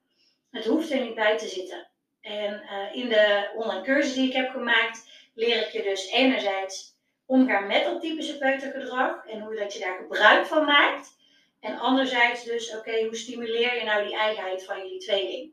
Het 0.51 0.65
hoeft 0.65 0.91
er 0.91 1.01
niet 1.01 1.15
bij 1.15 1.39
te 1.39 1.49
zitten. 1.49 1.89
En 2.21 2.63
in 2.93 3.09
de 3.09 3.51
online 3.55 3.83
cursus 3.83 4.15
die 4.15 4.29
ik 4.29 4.33
heb 4.33 4.51
gemaakt, 4.51 5.11
leer 5.35 5.67
ik 5.67 5.73
je 5.73 5.83
dus 5.83 6.11
enerzijds 6.11 6.97
omgaan 7.27 7.67
met 7.67 7.85
dat 7.85 8.01
typische 8.01 8.39
peutergedrag 8.39 9.27
en 9.27 9.41
hoe 9.41 9.57
dat 9.57 9.73
je 9.73 9.79
daar 9.79 9.97
gebruik 9.97 10.47
van 10.47 10.65
maakt. 10.65 11.17
En 11.61 11.79
anderzijds 11.79 12.45
dus, 12.45 12.77
oké, 12.77 13.05
hoe 13.05 13.17
stimuleer 13.17 13.75
je 13.75 13.85
nou 13.85 14.05
die 14.05 14.17
eigenheid 14.17 14.65
van 14.65 14.79
jullie 14.79 15.01
tweeling? 15.01 15.53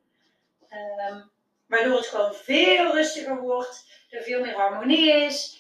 Um, 1.10 1.32
waardoor 1.68 1.96
het 1.96 2.08
gewoon 2.08 2.34
veel 2.34 2.94
rustiger 2.94 3.42
wordt, 3.42 4.06
er 4.10 4.24
veel 4.24 4.42
meer 4.42 4.56
harmonie 4.56 5.14
is, 5.14 5.58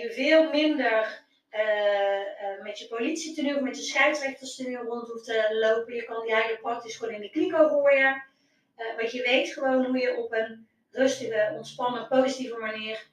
je 0.00 0.10
veel 0.12 0.50
minder 0.50 1.21
uh, 1.52 2.20
uh, 2.20 2.62
met 2.62 2.78
je 2.78 2.88
politietenue 2.88 3.54
of 3.54 3.60
met 3.60 3.76
je 3.76 3.82
scheidsrechterstenue 3.82 4.76
rond 4.76 5.08
hoeft 5.08 5.24
te 5.24 5.56
lopen. 5.60 5.94
Je 5.94 6.04
kan 6.04 6.22
die 6.22 6.32
eigenlijk 6.32 6.62
praktisch 6.62 6.96
gewoon 6.96 7.14
in 7.14 7.20
de 7.20 7.30
kliko 7.30 7.68
gooien. 7.68 8.24
Uh, 8.78 8.96
want 8.96 9.12
je 9.12 9.22
weet 9.22 9.52
gewoon 9.52 9.84
hoe 9.84 9.98
je 9.98 10.16
op 10.16 10.32
een 10.32 10.68
rustige, 10.90 11.52
ontspannen, 11.56 12.08
positieve 12.08 12.58
manier 12.58 13.10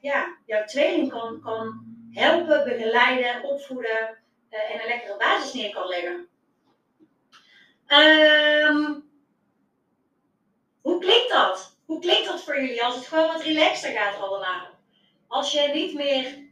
ja, 0.00 0.36
jouw 0.46 0.64
tweeling 0.64 1.10
kan, 1.10 1.40
kan 1.40 1.84
helpen, 2.12 2.64
begeleiden, 2.64 3.44
opvoeden 3.44 4.18
en 4.50 4.80
een 4.80 4.88
lekkere 4.88 5.16
basis 5.16 5.52
neer 5.52 5.70
kan 5.70 5.88
leggen. 5.88 6.28
Um, 7.88 9.10
hoe 10.80 11.00
klinkt 11.00 11.28
dat? 11.28 11.76
Hoe 11.84 12.00
klinkt 12.00 12.26
dat 12.26 12.42
voor 12.44 12.60
jullie 12.60 12.84
als 12.84 12.94
het 12.94 13.06
gewoon 13.06 13.26
wat 13.26 13.42
relaxter 13.42 13.90
gaat 13.90 14.20
allemaal? 14.20 14.68
Als 15.26 15.52
je 15.52 15.70
niet 15.72 15.94
meer 15.94 16.45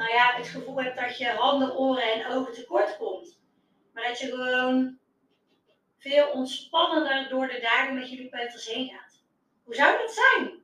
nou 0.00 0.12
ja, 0.12 0.36
het 0.36 0.48
gevoel 0.48 0.82
hebt 0.82 1.00
dat 1.00 1.18
je 1.18 1.28
handen, 1.28 1.76
oren 1.76 2.12
en 2.12 2.26
ogen 2.26 2.52
tekort 2.52 2.96
komt. 2.96 3.40
Maar 3.92 4.08
dat 4.08 4.18
je 4.18 4.26
gewoon 4.26 4.98
veel 5.98 6.30
ontspannender 6.30 7.28
door 7.28 7.48
de 7.48 7.60
dagen 7.60 7.94
met 7.94 8.10
jullie 8.10 8.28
peuters 8.28 8.66
heen 8.66 8.88
gaat. 8.88 9.22
Hoe 9.64 9.74
zou 9.74 9.98
dat 9.98 10.12
zijn? 10.12 10.62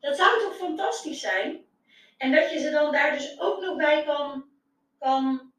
Dat 0.00 0.16
zou 0.16 0.40
toch 0.40 0.56
fantastisch 0.56 1.20
zijn? 1.20 1.66
En 2.16 2.32
dat 2.32 2.50
je 2.50 2.58
ze 2.58 2.70
dan 2.70 2.92
daar 2.92 3.12
dus 3.12 3.40
ook 3.40 3.60
nog 3.60 3.76
bij 3.76 4.04
kan, 4.04 4.48
kan 4.98 5.52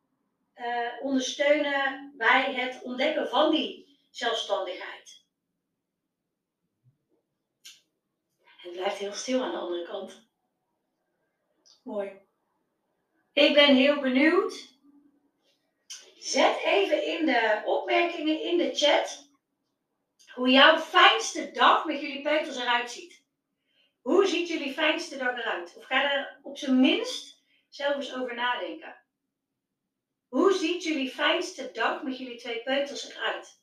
uh, 0.56 0.88
ondersteunen 1.02 2.14
bij 2.18 2.54
het 2.54 2.84
ontdekken 2.84 3.30
van 3.30 3.52
die 3.52 3.98
zelfstandigheid. 4.12 5.24
Het 8.44 8.72
blijft 8.72 8.98
heel 8.98 9.14
stil 9.14 9.44
aan 9.44 9.52
de 9.52 9.58
andere 9.58 9.86
kant. 9.86 10.30
Mooi. 11.84 12.25
Ik 13.36 13.54
ben 13.54 13.76
heel 13.76 14.00
benieuwd. 14.00 14.68
Zet 16.18 16.58
even 16.64 17.06
in 17.06 17.26
de 17.26 17.62
opmerkingen 17.66 18.42
in 18.42 18.58
de 18.58 18.76
chat 18.76 19.30
hoe 20.34 20.50
jouw 20.50 20.78
fijnste 20.78 21.52
dag 21.52 21.86
met 21.86 22.02
jullie 22.02 22.22
peuters 22.22 22.58
eruit 22.58 22.92
ziet. 22.92 23.24
Hoe 24.02 24.26
ziet 24.26 24.48
jullie 24.48 24.74
fijnste 24.74 25.18
dag 25.18 25.38
eruit? 25.38 25.76
Of 25.78 25.86
ga 25.86 26.12
er 26.14 26.40
op 26.42 26.58
zijn 26.58 26.80
minst 26.80 27.44
zelf 27.70 27.96
eens 27.96 28.14
over 28.16 28.36
nadenken. 28.36 28.96
Hoe 30.28 30.54
ziet 30.54 30.84
jullie 30.84 31.10
fijnste 31.10 31.72
dag 31.72 32.04
met 32.04 32.18
jullie 32.18 32.38
twee 32.38 32.64
peuters 32.64 33.10
eruit? 33.10 33.62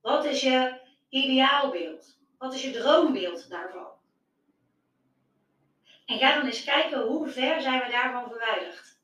Wat 0.00 0.24
is 0.24 0.40
je 0.40 0.80
ideaalbeeld? 1.08 2.18
Wat 2.38 2.54
is 2.54 2.62
je 2.62 2.70
droombeeld 2.70 3.50
daarvan? 3.50 3.90
En 6.06 6.18
ga 6.18 6.34
dan 6.34 6.46
eens 6.46 6.64
kijken 6.64 7.00
hoe 7.00 7.28
ver 7.28 7.62
zijn 7.62 7.84
we 7.84 7.90
daarvan 7.90 8.28
verwijderd. 8.28 8.99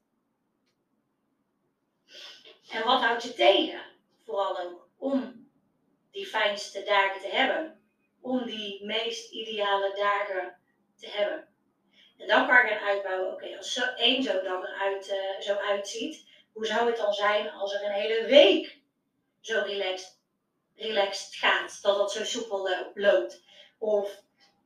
En 2.70 2.85
wat 2.85 3.00
houdt 3.02 3.22
je 3.22 3.35
tegen? 3.35 3.83
Vooral 4.24 4.61
ook 4.61 4.88
om 4.98 5.48
die 6.11 6.26
fijnste 6.26 6.83
dagen 6.83 7.20
te 7.20 7.29
hebben. 7.29 7.81
Om 8.20 8.46
die 8.46 8.85
meest 8.85 9.31
ideale 9.31 9.94
dagen 9.96 10.59
te 10.98 11.09
hebben. 11.09 11.48
En 12.18 12.26
dan 12.26 12.46
kan 12.46 12.66
je 12.66 12.72
gaan 12.72 12.88
uitbouwen, 12.88 13.33
oké, 13.33 13.57
als 13.57 13.72
zo, 13.72 13.83
één 13.83 14.22
zo'n 14.22 14.44
dag 14.44 14.62
eruit 14.62 15.09
uh, 15.09 15.40
zo 15.40 15.55
uitziet, 15.55 16.29
hoe 16.52 16.66
zou 16.66 16.87
het 16.87 16.96
dan 16.96 17.12
zijn 17.12 17.50
als 17.50 17.74
er 17.74 17.85
een 17.85 17.92
hele 17.92 18.26
week 18.26 18.81
zo 19.40 19.62
relaxed, 19.66 20.18
relaxed 20.76 21.35
gaat? 21.35 21.83
Dat 21.83 21.96
dat 21.96 22.12
zo 22.12 22.24
soepel 22.24 22.90
loopt. 22.94 23.42
Of 23.79 24.22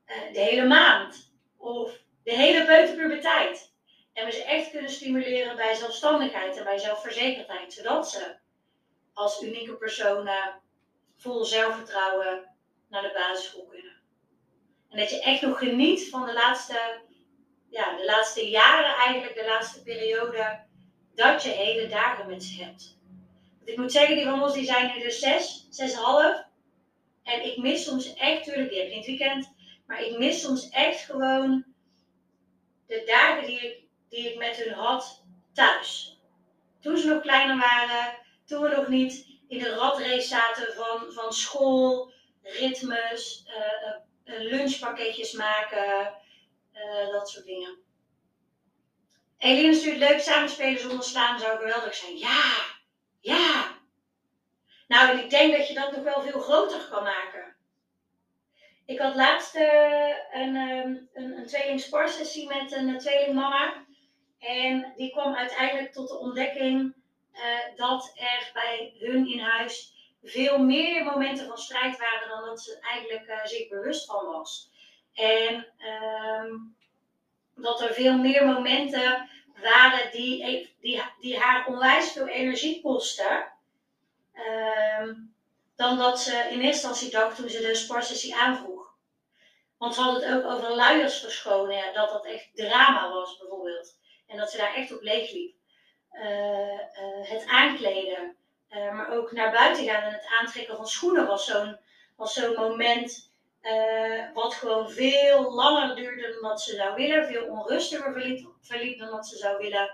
uh, 0.06 0.32
de 0.32 0.40
hele 0.40 0.66
maand. 0.66 1.32
Of 1.56 1.98
de 2.24 2.32
hele 2.32 2.64
peuterpuberteit. 2.64 3.69
En 4.12 4.24
we 4.24 4.32
ze 4.32 4.44
echt 4.44 4.70
kunnen 4.70 4.90
stimuleren 4.90 5.56
bij 5.56 5.74
zelfstandigheid 5.74 6.56
en 6.56 6.64
bij 6.64 6.78
zelfverzekerdheid. 6.78 7.72
Zodat 7.72 8.10
ze 8.10 8.36
als 9.12 9.42
unieke 9.42 9.76
personen 9.76 10.60
vol 11.16 11.44
zelfvertrouwen 11.44 12.48
naar 12.88 13.02
de 13.02 13.12
basisschool 13.14 13.66
kunnen. 13.66 14.00
En 14.88 14.98
dat 14.98 15.10
je 15.10 15.22
echt 15.22 15.42
nog 15.42 15.58
geniet 15.58 16.08
van 16.08 16.26
de 16.26 16.32
laatste, 16.32 17.00
ja, 17.70 17.96
de 17.96 18.04
laatste 18.04 18.48
jaren, 18.48 18.94
eigenlijk 18.94 19.34
de 19.34 19.44
laatste 19.44 19.82
periode, 19.82 20.60
dat 21.14 21.42
je 21.42 21.50
hele 21.50 21.88
dagen 21.88 22.26
met 22.26 22.44
ze 22.44 22.64
hebt. 22.64 22.98
Want 23.56 23.70
ik 23.70 23.76
moet 23.76 23.92
zeggen, 23.92 24.16
die 24.16 24.24
van 24.24 24.42
ons 24.42 24.54
die 24.54 24.64
zijn 24.64 24.96
nu 24.96 25.02
dus 25.02 25.18
zes, 25.18 25.66
zes 25.70 25.94
half. 25.94 26.44
En 27.22 27.44
ik 27.44 27.56
mis 27.56 27.84
soms 27.84 28.14
echt, 28.14 28.44
tuurlijk, 28.44 28.70
die 28.70 28.80
heb 28.80 28.90
geen 28.90 29.04
weekend. 29.04 29.52
Maar 29.86 30.02
ik 30.02 30.18
mis 30.18 30.40
soms 30.40 30.68
echt 30.68 31.00
gewoon 31.00 31.64
de 32.86 33.02
dagen 33.06 33.46
die 33.46 33.60
ik 33.60 33.79
die 34.10 34.30
ik 34.30 34.38
met 34.38 34.56
hun 34.56 34.72
had 34.72 35.24
thuis. 35.52 36.18
Toen 36.80 36.98
ze 36.98 37.06
nog 37.06 37.22
kleiner 37.22 37.56
waren, 37.56 38.14
toen 38.44 38.62
we 38.62 38.68
nog 38.68 38.88
niet 38.88 39.26
in 39.48 39.58
de 39.58 39.74
ratrace 39.74 40.28
zaten 40.28 40.74
van, 40.74 41.12
van 41.12 41.32
school, 41.32 42.12
ritmes, 42.42 43.44
uh, 43.46 43.94
lunchpakketjes 44.24 45.32
maken, 45.32 46.14
dat 47.12 47.28
soort 47.28 47.44
dingen. 47.44 47.78
Eline 49.38 49.74
stuurt 49.74 49.96
leuk 49.96 50.20
samenspelen 50.20 50.80
zonder 50.80 51.02
slaan 51.04 51.38
zou 51.38 51.58
geweldig 51.58 51.94
zijn. 51.94 52.16
Ja, 52.18 52.52
ja. 53.20 53.78
Nou, 54.88 55.10
en 55.10 55.18
ik 55.18 55.30
denk 55.30 55.56
dat 55.56 55.68
je 55.68 55.74
dat 55.74 55.92
nog 55.92 56.02
wel 56.02 56.22
veel 56.22 56.40
groter 56.40 56.88
kan 56.90 57.02
maken. 57.02 57.56
Ik 58.86 58.98
had 58.98 59.14
laatst 59.14 59.54
een, 59.54 60.56
um, 60.56 61.08
een, 61.12 61.48
een 61.52 62.46
met 62.46 62.72
een 62.72 62.98
tweelingmama. 62.98 63.86
En 64.40 64.92
die 64.96 65.10
kwam 65.10 65.34
uiteindelijk 65.34 65.92
tot 65.92 66.08
de 66.08 66.18
ontdekking 66.18 66.94
uh, 67.34 67.76
dat 67.76 68.12
er 68.14 68.50
bij 68.52 68.94
hun 68.98 69.26
in 69.26 69.40
huis 69.40 69.94
veel 70.22 70.58
meer 70.58 71.04
momenten 71.04 71.46
van 71.46 71.58
strijd 71.58 71.98
waren 71.98 72.28
dan 72.28 72.44
dat 72.44 72.60
ze 72.60 72.78
eigenlijk 72.80 73.28
uh, 73.28 73.44
zich 73.44 73.68
bewust 73.68 74.06
van 74.06 74.26
was. 74.26 74.70
En 75.14 75.66
uh, 75.78 76.54
dat 77.54 77.80
er 77.80 77.94
veel 77.94 78.18
meer 78.18 78.46
momenten 78.46 79.28
waren 79.62 80.10
die, 80.12 80.68
die, 80.80 81.02
die 81.20 81.38
haar 81.38 81.66
onwijs 81.66 82.12
veel 82.12 82.26
energie 82.26 82.82
kosten. 82.82 83.52
Ehm, 84.32 85.14
dan 85.76 85.98
dat 85.98 86.20
ze 86.20 86.32
in 86.32 86.60
eerste 86.60 86.66
instantie 86.66 87.10
dacht 87.10 87.36
toen 87.36 87.48
ze 87.48 87.60
de 87.60 87.74
sportsessie 87.74 88.36
aanvroeg. 88.36 88.94
Want 89.78 89.94
ze 89.94 90.00
had 90.00 90.22
het 90.22 90.32
ook 90.32 90.44
over 90.44 90.74
luiers 90.74 91.20
verschonen, 91.20 91.94
dat 91.94 92.10
dat 92.10 92.24
echt 92.24 92.48
drama 92.54 93.12
was 93.12 93.38
bijvoorbeeld. 93.38 93.98
En 94.30 94.36
dat 94.36 94.50
ze 94.50 94.56
daar 94.56 94.74
echt 94.74 94.92
op 94.92 95.02
leeg 95.02 95.32
liep. 95.32 95.54
Uh, 96.12 96.22
uh, 96.22 97.28
het 97.28 97.46
aankleden, 97.46 98.36
uh, 98.70 98.92
maar 98.94 99.10
ook 99.10 99.32
naar 99.32 99.52
buiten 99.52 99.84
gaan 99.84 100.02
en 100.02 100.12
het 100.12 100.26
aantrekken 100.40 100.76
van 100.76 100.86
schoenen 100.86 101.26
was 101.26 101.44
zo'n 101.44 101.78
was 102.16 102.32
zo'n 102.32 102.54
moment 102.54 103.28
wat 104.34 104.54
gewoon 104.54 104.90
veel 104.90 105.54
langer 105.54 105.96
duurde 105.96 106.32
dan 106.32 106.50
dat 106.50 106.62
ze 106.62 106.74
zou 106.74 106.94
willen, 106.94 107.26
veel 107.26 107.46
onrustiger 107.46 108.12
verliep, 108.60 108.98
dan 108.98 109.10
dat 109.10 109.26
ze 109.26 109.36
zou 109.36 109.58
willen. 109.58 109.90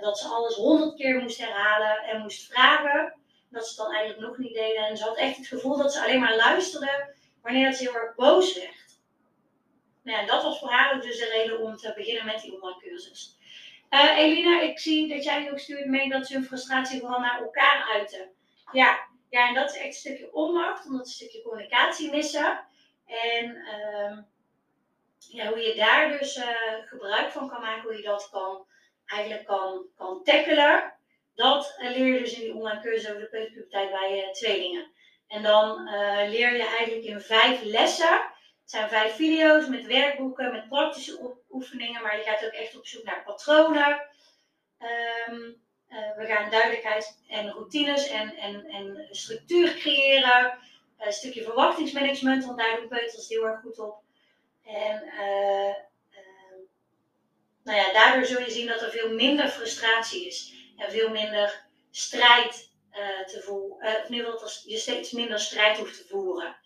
dat 0.00 0.18
ze 0.18 0.28
alles 0.28 0.54
honderd 0.54 0.94
keer 0.96 1.20
moest 1.20 1.38
herhalen 1.38 2.02
en 2.02 2.20
moest 2.20 2.52
vragen. 2.52 3.14
Dat 3.50 3.62
ze 3.62 3.68
het 3.68 3.78
dan 3.78 3.96
eigenlijk 3.96 4.28
nog 4.28 4.38
niet 4.38 4.54
deden. 4.54 4.86
En 4.86 4.96
ze 4.96 5.04
had 5.04 5.16
echt 5.16 5.36
het 5.36 5.46
gevoel 5.46 5.76
dat 5.76 5.92
ze 5.92 6.02
alleen 6.02 6.20
maar 6.20 6.36
luisterde 6.36 7.14
wanneer 7.42 7.72
ze 7.72 7.82
heel 7.82 7.94
erg 7.94 8.14
boos 8.14 8.54
werd. 8.58 8.81
Nou 10.02 10.26
dat 10.26 10.42
was 10.42 10.58
voor 10.58 10.70
haar 10.70 11.00
dus 11.00 11.18
de 11.18 11.28
reden 11.28 11.60
om 11.60 11.76
te 11.76 11.92
beginnen 11.96 12.26
met 12.26 12.40
die 12.40 12.54
online 12.54 12.80
cursus. 12.80 13.36
Uh, 13.90 14.18
Elina, 14.18 14.60
ik 14.60 14.78
zie 14.78 15.08
dat 15.08 15.24
jij 15.24 15.50
ook 15.50 15.58
stuurt 15.58 15.86
mee 15.86 16.08
dat 16.08 16.26
ze 16.26 16.34
hun 16.34 16.44
frustratie 16.44 17.00
vooral 17.00 17.20
naar 17.20 17.40
elkaar 17.40 17.90
uiten. 17.92 18.30
Ja, 18.72 19.08
ja 19.30 19.48
en 19.48 19.54
dat 19.54 19.70
is 19.70 19.76
echt 19.76 19.86
een 19.86 19.92
stukje 19.92 20.32
onmacht, 20.32 20.86
omdat 20.86 21.06
een 21.06 21.12
stukje 21.12 21.42
communicatie 21.42 22.10
missen. 22.10 22.64
En 23.06 23.56
uh, 23.56 24.18
ja, 25.18 25.48
hoe 25.48 25.58
je 25.58 25.74
daar 25.74 26.18
dus 26.18 26.36
uh, 26.36 26.48
gebruik 26.84 27.30
van 27.30 27.48
kan 27.48 27.60
maken, 27.60 27.82
hoe 27.82 27.96
je 27.96 28.02
dat 28.02 28.28
kan, 28.30 28.66
eigenlijk 29.06 29.46
kan, 29.46 29.86
kan 29.96 30.22
tackelen. 30.24 30.94
Dat 31.34 31.74
leer 31.78 32.06
je 32.06 32.18
dus 32.18 32.32
in 32.32 32.40
die 32.40 32.54
online 32.54 32.80
cursus 32.80 33.08
over 33.08 33.20
de 33.20 33.28
peuterpuberteit 33.28 33.90
bij 33.90 34.28
tweelingen. 34.32 34.92
En 35.28 35.42
dan 35.42 35.84
leer 36.28 36.56
je 36.56 36.66
eigenlijk 36.66 37.04
in 37.04 37.20
vijf 37.20 37.62
lessen 37.62 38.31
zijn 38.72 38.88
vijf 38.88 39.14
video's 39.14 39.66
met 39.66 39.86
werkboeken, 39.86 40.52
met 40.52 40.68
praktische 40.68 41.36
oefeningen, 41.50 42.02
maar 42.02 42.16
je 42.16 42.22
gaat 42.22 42.44
ook 42.44 42.52
echt 42.52 42.76
op 42.76 42.86
zoek 42.86 43.04
naar 43.04 43.22
patronen. 43.24 44.06
Ehm, 44.78 45.52
eh, 45.88 46.16
we 46.16 46.26
gaan 46.26 46.50
duidelijkheid 46.50 47.18
en 47.28 47.50
routines 47.50 48.08
en, 48.08 48.36
en, 48.36 48.64
en 48.66 49.08
structuur 49.10 49.74
creëren. 49.74 50.58
een 50.98 51.12
stukje 51.12 51.42
verwachtingsmanagement, 51.42 52.44
want 52.44 52.58
daar 52.58 52.76
doen 52.76 52.88
peuters 52.88 53.28
heel 53.28 53.46
erg 53.46 53.60
goed 53.60 53.78
op. 53.78 54.02
En 54.64 55.02
uh, 55.04 55.74
uh, 56.10 56.58
nou 57.62 57.78
ja, 57.78 57.92
daardoor 57.92 58.24
zul 58.24 58.40
je 58.40 58.50
zien 58.50 58.66
dat 58.66 58.82
er 58.82 58.90
veel 58.90 59.14
minder 59.14 59.48
frustratie 59.48 60.26
is 60.26 60.54
en 60.76 60.90
veel 60.90 61.10
minder 61.10 61.66
strijd 61.90 62.70
te 63.26 63.42
voeren. 63.42 63.96
of 64.00 64.08
in 64.08 64.14
ieder 64.14 64.30
dat 64.40 64.62
je 64.66 64.78
steeds 64.78 65.10
minder 65.10 65.38
strijd 65.40 65.78
hoeft 65.78 65.96
te 65.96 66.08
voeren. 66.08 66.56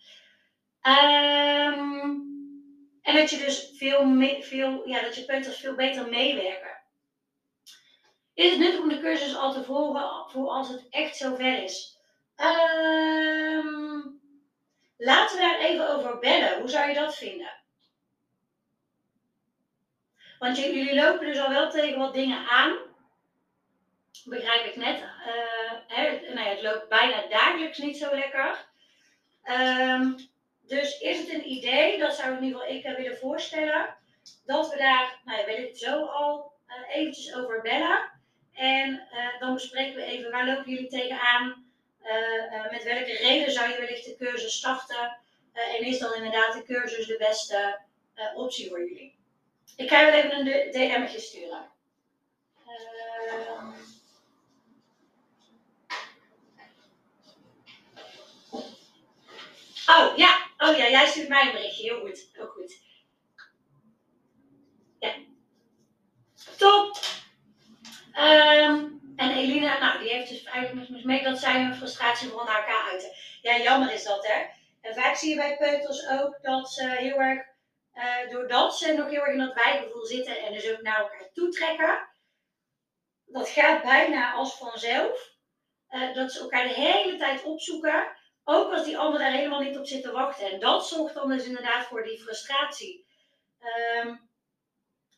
Um, 0.87 2.25
en 3.01 3.15
dat 3.15 3.29
je 3.29 3.37
dus 3.37 3.71
veel, 3.75 3.99
veel, 4.41 4.87
ja, 4.87 5.01
dat 5.01 5.15
je 5.15 5.25
peuters 5.25 5.57
veel 5.57 5.75
beter 5.75 6.09
meewerken. 6.09 6.77
Is 8.33 8.49
het 8.49 8.59
nuttig 8.59 8.79
om 8.79 8.89
de 8.89 8.99
cursus 8.99 9.35
al 9.35 9.53
te 9.53 9.63
volgen 9.63 10.29
voor 10.29 10.49
als 10.49 10.69
het 10.69 10.87
echt 10.89 11.17
zover 11.17 11.63
is? 11.63 11.99
Um, 12.35 14.21
laten 14.97 15.35
we 15.37 15.41
daar 15.41 15.59
even 15.59 15.95
over 15.95 16.19
bellen. 16.19 16.59
Hoe 16.59 16.69
zou 16.69 16.87
je 16.87 16.95
dat 16.95 17.15
vinden? 17.15 17.51
Want 20.39 20.57
jullie 20.57 20.95
lopen 20.95 21.25
dus 21.25 21.39
al 21.39 21.49
wel 21.49 21.69
tegen 21.69 21.99
wat 21.99 22.13
dingen 22.13 22.47
aan. 22.47 22.77
Begrijp 24.25 24.65
ik 24.65 24.75
net. 24.75 24.99
Uh, 25.01 25.71
hè, 25.87 26.33
nou 26.33 26.47
het 26.47 26.61
loopt 26.61 26.89
bijna 26.89 27.27
dagelijks 27.27 27.77
niet 27.77 27.97
zo 27.97 28.15
lekker. 28.15 28.67
Um, 29.43 30.15
dus 30.67 30.99
is 30.99 31.17
het 31.17 31.29
een 31.29 31.49
idee, 31.51 31.97
dat 31.97 32.15
zou 32.15 32.35
in 32.35 32.43
ieder 32.43 32.59
geval 32.59 32.75
ik 32.75 32.97
willen 32.97 33.17
voorstellen, 33.17 33.95
dat 34.45 34.69
we 34.69 34.77
daar, 34.77 35.19
nou 35.25 35.39
ja, 35.39 35.45
weet 35.45 35.69
ik 35.69 35.77
zo 35.77 36.05
al, 36.05 36.51
uh, 36.67 36.95
eventjes 36.95 37.35
over 37.35 37.61
bellen. 37.61 38.11
En 38.53 39.07
uh, 39.13 39.39
dan 39.39 39.53
bespreken 39.53 39.95
we 39.95 40.03
even 40.03 40.31
waar 40.31 40.45
lopen 40.45 40.71
jullie 40.71 40.87
tegenaan, 40.87 41.65
uh, 42.03 42.71
met 42.71 42.83
welke 42.83 43.17
reden 43.17 43.51
zou 43.51 43.69
je 43.69 43.77
wellicht 43.77 44.05
de 44.05 44.15
cursus 44.15 44.57
starten. 44.57 45.17
en 45.53 45.85
is 45.85 45.99
dan 45.99 46.13
inderdaad 46.13 46.53
de 46.53 46.63
cursus 46.63 47.05
de 47.05 47.17
beste 47.17 47.79
optie 48.35 48.69
voor 48.69 48.79
jullie. 48.79 49.15
Ik 49.75 49.89
ga 49.89 50.05
wel 50.05 50.13
even 50.13 50.39
een 50.39 50.71
DM'tje 50.71 51.19
sturen. 51.19 51.71
Oh 59.89 60.17
ja, 60.17 60.46
Oh 60.57 60.77
ja, 60.77 60.89
jij 60.89 61.07
stuurt 61.07 61.27
mij 61.27 61.45
een 61.45 61.51
berichtje. 61.51 61.83
Heel 61.83 61.99
goed. 61.99 62.29
Heel 62.33 62.47
goed. 62.47 62.81
Ja. 64.99 65.13
Top. 66.57 66.99
Um, 68.19 68.97
en 69.15 69.31
Elina, 69.31 69.79
nou, 69.79 69.99
die 69.99 70.09
heeft 70.09 70.29
dus 70.29 70.43
eigenlijk 70.43 71.03
mee 71.03 71.23
dat 71.23 71.39
zij 71.39 71.61
hun 71.61 71.75
frustratie 71.75 72.29
gewoon 72.29 72.45
naar 72.45 72.59
elkaar 72.59 72.89
uiten. 72.91 73.09
Ja, 73.41 73.57
jammer 73.57 73.93
is 73.93 74.03
dat, 74.03 74.27
hè. 74.27 74.45
En 74.81 74.95
vaak 74.95 75.15
zie 75.15 75.29
je 75.29 75.35
bij 75.35 75.57
peuters 75.57 76.07
ook 76.07 76.37
dat 76.41 76.71
ze 76.71 76.89
heel 76.89 77.19
erg, 77.19 77.45
uh, 77.93 78.29
doordat 78.29 78.77
ze 78.77 78.93
nog 78.93 79.09
heel 79.09 79.21
erg 79.21 79.31
in 79.31 79.45
dat 79.45 79.53
wijgevoel 79.53 80.05
zitten 80.05 80.39
en 80.39 80.53
dus 80.53 80.71
ook 80.71 80.81
naar 80.81 80.99
elkaar 80.99 81.29
toetrekken, 81.33 82.07
dat 83.25 83.49
gaat 83.49 83.83
bijna 83.83 84.33
als 84.33 84.57
vanzelf. 84.57 85.35
Uh, 85.91 86.13
dat 86.13 86.31
ze 86.31 86.39
elkaar 86.39 86.67
de 86.67 86.73
hele 86.73 87.17
tijd 87.17 87.43
opzoeken 87.43 88.16
ook 88.49 88.73
als 88.73 88.83
die 88.83 88.97
ander 88.97 89.19
daar 89.19 89.31
helemaal 89.31 89.61
niet 89.61 89.77
op 89.77 89.85
zit 89.85 90.01
te 90.01 90.11
wachten. 90.11 90.51
En 90.51 90.59
dat 90.59 90.87
zorgt 90.87 91.13
dan 91.13 91.29
dus 91.29 91.45
inderdaad 91.45 91.85
voor 91.85 92.03
die 92.03 92.19
frustratie. 92.19 93.05
Um, 93.95 94.29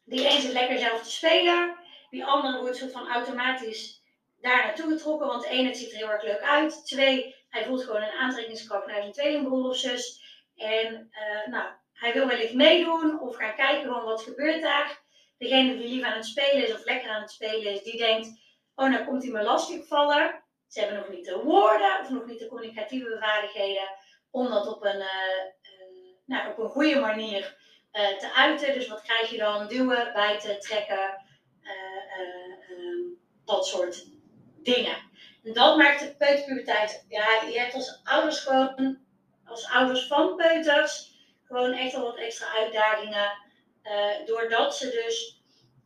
die 0.05 0.29
een 0.29 0.41
zit 0.41 0.51
lekker 0.51 0.77
zelf 0.77 1.03
te 1.03 1.11
spelen. 1.11 1.77
Die 2.09 2.25
andere 2.25 2.59
wordt 2.59 2.77
soort 2.77 2.91
van 2.91 3.09
automatisch 3.09 4.03
daar 4.41 4.65
naartoe 4.65 4.91
getrokken. 4.91 5.27
Want 5.27 5.45
één, 5.45 5.65
het 5.65 5.77
ziet 5.77 5.91
er 5.91 5.97
heel 5.97 6.09
erg 6.09 6.23
leuk 6.23 6.41
uit. 6.41 6.85
Twee, 6.85 7.35
hij 7.49 7.65
voelt 7.65 7.83
gewoon 7.83 8.01
een 8.01 8.17
aantrekkingskracht 8.19 8.87
naar 8.87 9.01
zijn 9.01 9.11
tweelingbroer 9.11 9.69
of 9.69 9.77
zus. 9.77 10.21
En 10.55 11.11
uh, 11.11 11.47
nou, 11.53 11.69
hij 11.93 12.13
wil 12.13 12.27
wellicht 12.27 12.53
meedoen 12.53 13.19
of 13.19 13.35
gaan 13.35 13.55
kijken 13.55 13.89
van 13.89 14.03
wat 14.03 14.21
gebeurt 14.21 14.61
daar. 14.61 15.01
Degene 15.37 15.77
die 15.77 15.87
lief 15.87 16.03
aan 16.03 16.15
het 16.15 16.25
spelen 16.25 16.67
is 16.67 16.73
of 16.73 16.85
lekker 16.85 17.09
aan 17.09 17.21
het 17.21 17.31
spelen 17.31 17.73
is, 17.73 17.83
die 17.83 17.97
denkt, 17.97 18.27
oh 18.75 18.89
nou 18.89 19.05
komt 19.05 19.23
hij 19.23 19.31
me 19.31 19.43
lastig 19.43 19.87
vallen. 19.87 20.43
Ze 20.69 20.79
hebben 20.79 20.97
nog 20.97 21.09
niet 21.09 21.25
de 21.25 21.41
woorden 21.43 21.99
of 21.99 22.09
nog 22.09 22.25
niet 22.25 22.39
de 22.39 22.47
communicatieve 22.47 23.17
vaardigheden 23.19 23.89
om 24.31 24.49
dat 24.49 24.67
op 24.67 24.83
een, 24.83 24.95
uh, 24.95 25.43
uh, 25.61 26.15
nou, 26.25 26.51
op 26.51 26.57
een 26.57 26.69
goede 26.69 26.99
manier 26.99 27.57
uh, 27.93 28.17
te 28.17 28.33
uiten. 28.33 28.73
Dus 28.73 28.87
wat 28.87 29.01
krijg 29.01 29.29
je 29.29 29.37
dan? 29.37 29.67
Duwen, 29.67 30.13
bijten, 30.13 30.59
trekken, 30.59 31.25
ehm, 31.63 32.97
dat 33.45 33.67
soort 33.67 34.05
dingen. 34.63 34.97
En 35.43 35.53
dat 35.53 35.77
maakt 35.77 35.99
de 35.99 36.15
peuterpuberteit. 36.15 37.05
Ja, 37.07 37.41
je 37.51 37.59
hebt 37.59 37.73
als 37.73 38.01
ouders 38.03 38.39
gewoon, 38.39 38.99
als 39.45 39.69
ouders 39.69 40.07
van 40.07 40.35
peuters, 40.35 41.17
gewoon 41.43 41.73
echt 41.73 41.95
al 41.95 42.03
wat 42.03 42.17
extra 42.17 42.53
uitdagingen. 42.57 43.47
doordat 44.25 44.75
ze 44.75 44.89
dus 44.89 45.43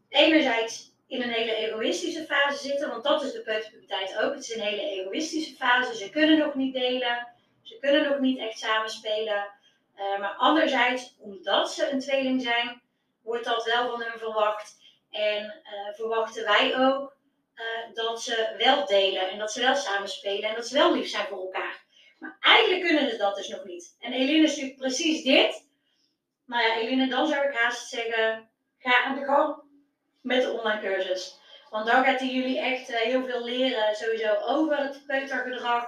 enerzijds 0.10 0.93
in 1.14 1.22
een 1.22 1.30
hele 1.30 1.56
egoïstische 1.56 2.26
fase 2.26 2.58
zitten, 2.58 2.90
want 2.90 3.04
dat 3.04 3.24
is 3.24 3.32
de 3.32 3.42
peuterpuberteit 3.42 4.18
ook. 4.18 4.34
Het 4.34 4.44
is 4.44 4.56
een 4.56 4.62
hele 4.62 4.82
egoïstische 4.82 5.56
fase. 5.56 5.96
Ze 5.96 6.10
kunnen 6.10 6.38
nog 6.38 6.54
niet 6.54 6.74
delen, 6.74 7.28
ze 7.62 7.78
kunnen 7.80 8.10
nog 8.10 8.20
niet 8.20 8.40
echt 8.40 8.60
samenspelen. 8.60 9.52
Uh, 9.98 10.20
maar 10.20 10.34
anderzijds, 10.38 11.16
omdat 11.20 11.74
ze 11.74 11.90
een 11.90 12.00
tweeling 12.00 12.42
zijn, 12.42 12.82
wordt 13.24 13.46
dat 13.46 13.66
wel 13.66 13.90
van 13.90 14.02
hun 14.02 14.20
verwacht. 14.20 14.82
En 15.10 15.44
uh, 15.44 15.96
verwachten 15.96 16.44
wij 16.44 16.78
ook 16.78 17.16
uh, 17.56 17.96
dat 17.96 18.22
ze 18.22 18.56
wel 18.58 18.86
delen 18.86 19.30
en 19.30 19.38
dat 19.40 19.52
ze 19.52 19.62
wel 19.62 19.76
samenspelen 19.76 20.50
en 20.50 20.56
dat 20.56 20.68
ze 20.68 20.74
wel 20.74 20.94
lief 20.94 21.10
zijn 21.10 21.28
voor 21.28 21.42
elkaar. 21.42 21.84
Maar 22.20 22.38
eigenlijk 22.40 22.84
kunnen 22.84 23.10
ze 23.10 23.18
dat 23.18 23.36
dus 23.36 23.48
nog 23.48 23.64
niet. 23.64 23.96
En 24.00 24.14
Eline 24.14 24.44
is 24.44 24.50
natuurlijk 24.50 24.80
precies 24.80 25.24
dit. 25.24 25.68
Nou 26.46 26.64
ja, 26.64 26.76
Eline, 26.76 27.08
dan 27.08 27.28
zou 27.28 27.48
ik 27.48 27.56
haast 27.56 27.90
zeggen, 27.90 28.50
ga 28.78 29.04
aan 29.04 29.16
de 29.16 29.26
gang 29.26 29.63
met 30.24 30.42
de 30.42 30.52
online 30.52 30.82
cursus. 30.82 31.40
Want 31.70 31.86
dan 31.86 32.04
gaat 32.04 32.20
hij 32.20 32.30
jullie 32.30 32.60
echt 32.60 32.90
uh, 32.90 32.96
heel 32.96 33.26
veel 33.26 33.44
leren, 33.44 33.96
sowieso 33.96 34.34
over 34.34 34.78
het 34.78 35.04
peutergedrag. 35.08 35.86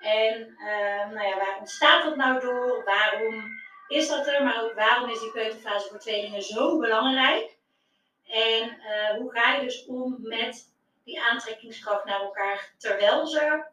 En 0.00 0.56
uh, 0.58 1.10
nou 1.10 1.26
ja, 1.28 1.36
waar 1.36 1.56
ontstaat 1.58 2.04
dat 2.04 2.16
nou 2.16 2.40
door? 2.40 2.84
Waarom 2.84 3.44
is 3.88 4.08
dat 4.08 4.26
er? 4.26 4.44
Maar 4.44 4.62
ook 4.62 4.74
waarom 4.74 5.10
is 5.10 5.20
die 5.20 5.30
peuterfase 5.30 5.88
voor 5.88 5.98
tweelingen 5.98 6.42
zo 6.42 6.78
belangrijk? 6.78 7.56
En 8.26 8.62
uh, 8.62 9.16
hoe 9.18 9.32
ga 9.32 9.54
je 9.54 9.62
dus 9.64 9.86
om 9.86 10.16
met 10.20 10.72
die 11.04 11.20
aantrekkingskracht 11.20 12.04
naar 12.04 12.20
elkaar 12.20 12.72
terwijl 12.78 13.26
ze 13.26 13.64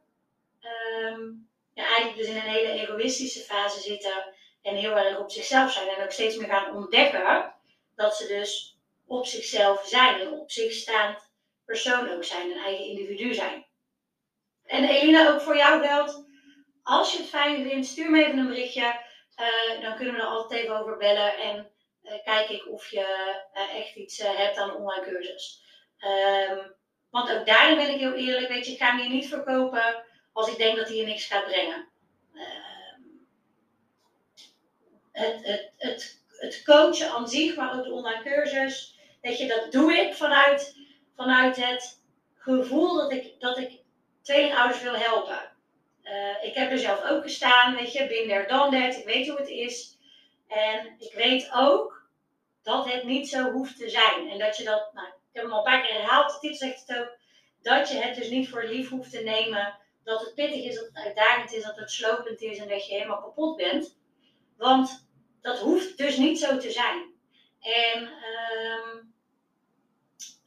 um, 1.03 1.49
ja, 1.73 1.85
eigenlijk 1.85 2.17
dus 2.17 2.27
in 2.27 2.35
een 2.35 2.41
hele 2.41 2.71
egoïstische 2.71 3.39
fase 3.39 3.79
zitten 3.79 4.33
en 4.61 4.75
heel 4.75 4.97
erg 4.97 5.19
op 5.19 5.31
zichzelf 5.31 5.71
zijn 5.71 5.87
en 5.87 6.03
ook 6.03 6.11
steeds 6.11 6.37
meer 6.37 6.49
gaan 6.49 6.75
ontdekken 6.75 7.53
dat 7.95 8.15
ze 8.15 8.27
dus 8.27 8.77
op 9.11 9.25
zichzelf 9.25 9.87
zijn. 9.87 10.21
Een 10.21 10.39
op 10.39 10.51
zich 10.51 10.73
staand 10.73 11.29
persoon 11.65 12.09
ook 12.09 12.23
zijn, 12.23 12.51
een 12.51 12.63
eigen 12.63 12.85
individu 12.85 13.33
zijn. 13.33 13.65
En 14.65 14.83
Elina, 14.83 15.33
ook 15.33 15.41
voor 15.41 15.57
jou 15.57 15.81
geldt, 15.81 16.25
als 16.83 17.11
je 17.11 17.17
het 17.17 17.27
fijn 17.27 17.69
vindt, 17.69 17.87
stuur 17.87 18.11
me 18.11 18.25
even 18.25 18.37
een 18.37 18.47
berichtje. 18.47 19.09
Uh, 19.39 19.81
dan 19.81 19.95
kunnen 19.95 20.13
we 20.13 20.19
er 20.19 20.27
altijd 20.27 20.61
even 20.61 20.79
over 20.79 20.97
bellen 20.97 21.37
en 21.37 21.71
uh, 22.03 22.11
kijk 22.23 22.49
ik 22.49 22.67
of 22.67 22.89
je 22.89 23.45
uh, 23.53 23.75
echt 23.79 23.95
iets 23.95 24.17
hebt 24.17 24.57
aan 24.57 24.69
een 24.69 24.75
online 24.75 25.03
cursus. 25.03 25.63
Um, 26.49 26.75
want 27.09 27.31
ook 27.31 27.45
daarin 27.45 27.77
ben 27.77 27.93
ik 27.93 27.99
heel 27.99 28.13
eerlijk, 28.13 28.47
weet 28.47 28.65
je, 28.65 28.71
ik 28.71 28.77
ga 28.77 28.87
hem 28.87 28.99
hier 28.99 29.09
niet 29.09 29.27
verkopen 29.27 30.03
als 30.33 30.49
ik 30.49 30.57
denk 30.57 30.77
dat 30.77 30.87
hij 30.87 30.97
je 30.97 31.05
niks 31.05 31.25
gaat 31.25 31.45
brengen. 31.45 31.87
Ehm, 32.33 33.01
het, 35.11 35.45
het, 35.45 35.71
het, 35.77 36.23
het 36.27 36.63
coachen 36.63 37.11
aan 37.11 37.27
zich, 37.27 37.55
maar 37.55 37.77
ook 37.77 37.83
de 37.83 37.91
online 37.91 38.23
cursus, 38.23 38.99
Weet 39.21 39.37
je, 39.37 39.47
dat 39.47 39.71
doe 39.71 39.93
ik 39.93 40.13
vanuit, 40.13 40.75
vanuit 41.15 41.55
het 41.55 42.03
gevoel 42.35 42.95
dat 42.95 43.11
ik, 43.11 43.39
dat 43.39 43.57
ik 43.57 43.81
tweelingouders 44.21 44.81
wil 44.81 44.95
helpen. 44.95 45.51
Uh, 46.03 46.43
ik 46.43 46.53
heb 46.53 46.71
er 46.71 46.77
zelf 46.77 47.03
ook 47.03 47.23
gestaan, 47.23 47.75
weet 47.75 47.93
je, 47.93 48.07
bin 48.07 48.27
there, 48.27 48.47
done 48.47 48.79
that. 48.79 48.97
Ik 48.97 49.05
weet 49.05 49.27
hoe 49.27 49.37
het 49.37 49.49
is. 49.49 49.97
En 50.47 50.95
ik 50.97 51.13
weet 51.13 51.49
ook 51.53 52.09
dat 52.63 52.91
het 52.91 53.03
niet 53.03 53.29
zo 53.29 53.51
hoeft 53.51 53.77
te 53.77 53.89
zijn. 53.89 54.29
En 54.29 54.39
dat 54.39 54.57
je 54.57 54.63
dat, 54.63 54.93
nou, 54.93 55.07
ik 55.07 55.13
heb 55.31 55.43
hem 55.43 55.51
al 55.51 55.57
een 55.57 55.63
paar 55.63 55.81
keer 55.81 55.95
herhaald, 55.95 56.39
tip 56.39 56.53
zegt 56.53 56.87
het 56.87 56.97
ook, 56.97 57.17
dat 57.61 57.89
je 57.89 57.97
het 57.97 58.15
dus 58.15 58.29
niet 58.29 58.49
voor 58.49 58.63
lief 58.63 58.89
hoeft 58.89 59.11
te 59.11 59.19
nemen. 59.19 59.77
Dat 60.03 60.21
het 60.21 60.35
pittig 60.35 60.63
is, 60.63 60.75
dat 60.75 60.85
het 60.85 61.05
uitdagend 61.05 61.53
is, 61.53 61.63
dat 61.63 61.75
het 61.75 61.91
slopend 61.91 62.41
is 62.41 62.57
en 62.57 62.67
dat 62.67 62.85
je 62.85 62.93
helemaal 62.93 63.21
kapot 63.21 63.57
bent. 63.57 63.97
Want 64.57 65.09
dat 65.41 65.59
hoeft 65.59 65.97
dus 65.97 66.17
niet 66.17 66.39
zo 66.39 66.57
te 66.57 66.71
zijn. 66.71 67.13
En 67.59 68.01
um, 68.01 69.10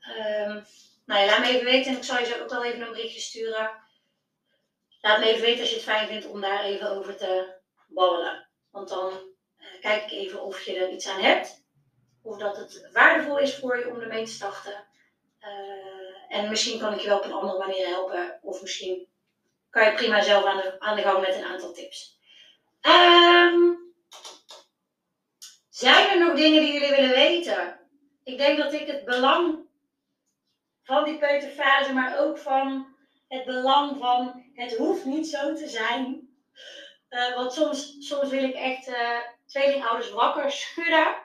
um, 0.08 0.66
nou 1.04 1.26
laat 1.26 1.38
me 1.38 1.48
even 1.48 1.64
weten. 1.64 1.90
En 1.90 1.96
ik 1.96 2.04
zal 2.04 2.18
je 2.18 2.26
zo 2.26 2.42
ook 2.42 2.52
al 2.52 2.64
even 2.64 2.80
een 2.80 2.92
berichtje 2.92 3.20
sturen. 3.20 3.70
Laat 5.00 5.18
me 5.18 5.24
even 5.24 5.42
weten 5.42 5.60
als 5.60 5.68
je 5.68 5.74
het 5.74 5.84
fijn 5.84 6.08
vindt 6.08 6.26
om 6.26 6.40
daar 6.40 6.64
even 6.64 6.90
over 6.90 7.16
te 7.16 7.54
babbelen. 7.88 8.48
Want 8.70 8.88
dan 8.88 9.12
uh, 9.58 9.80
kijk 9.80 10.04
ik 10.04 10.10
even 10.10 10.42
of 10.42 10.62
je 10.62 10.76
er 10.76 10.90
iets 10.90 11.08
aan 11.08 11.20
hebt. 11.20 11.62
Of 12.22 12.38
dat 12.38 12.56
het 12.56 12.88
waardevol 12.92 13.38
is 13.38 13.54
voor 13.54 13.78
je 13.78 13.88
om 13.88 14.00
ermee 14.00 14.24
te 14.24 14.30
starten. 14.30 14.86
Uh, 15.40 16.36
en 16.36 16.48
misschien 16.48 16.78
kan 16.78 16.92
ik 16.92 17.00
je 17.00 17.08
wel 17.08 17.18
op 17.18 17.24
een 17.24 17.32
andere 17.32 17.58
manier 17.58 17.86
helpen. 17.86 18.38
Of 18.42 18.62
misschien 18.62 19.08
kan 19.70 19.84
je 19.84 19.92
prima 19.92 20.22
zelf 20.22 20.44
aan 20.78 20.96
de, 20.96 21.02
gang 21.02 21.20
met 21.20 21.34
een 21.34 21.44
aantal 21.44 21.72
tips. 21.72 22.18
Um, 22.82 23.94
zijn 25.68 26.08
er 26.08 26.26
nog 26.26 26.36
dingen 26.36 26.60
die 26.60 26.72
jullie 26.72 26.90
willen 26.90 27.10
weten? 27.10 27.80
Ik 28.24 28.38
denk 28.38 28.58
dat 28.58 28.72
ik 28.72 28.86
het 28.86 29.04
belang 29.04 29.63
van 30.84 31.04
die 31.04 31.18
peuterfase, 31.18 31.92
maar 31.92 32.18
ook 32.18 32.38
van 32.38 32.86
het 33.28 33.44
belang 33.44 33.98
van 33.98 34.44
het 34.54 34.76
hoeft 34.76 35.04
niet 35.04 35.28
zo 35.28 35.54
te 35.54 35.68
zijn. 35.68 36.28
Uh, 37.10 37.36
want 37.36 37.52
soms, 37.52 37.96
soms 37.98 38.30
wil 38.30 38.42
ik 38.42 38.54
echt 38.54 38.88
uh, 38.88 39.18
tweelingouders 39.46 40.10
wakker 40.10 40.50
schudden. 40.50 41.22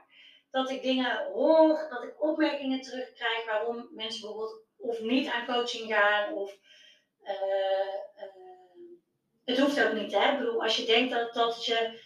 Dat 0.51 0.69
ik 0.69 0.81
dingen 0.81 1.25
hoor, 1.33 1.87
dat 1.89 2.03
ik 2.03 2.21
opmerkingen 2.23 2.81
terugkrijg 2.81 3.45
waarom 3.45 3.89
mensen 3.91 4.21
bijvoorbeeld 4.21 4.63
of 4.77 4.99
niet 4.99 5.27
aan 5.27 5.45
coaching 5.45 5.93
gaan. 5.93 6.33
Of, 6.33 6.57
uh, 7.23 7.31
het 9.45 9.59
hoeft 9.59 9.83
ook 9.83 9.93
niet. 9.93 10.11
Hè? 10.11 10.31
Ik 10.31 10.37
bedoel, 10.37 10.63
als 10.63 10.77
je 10.77 10.85
denkt 10.85 11.13
dat, 11.13 11.33
dat, 11.33 11.65
je, 11.65 11.99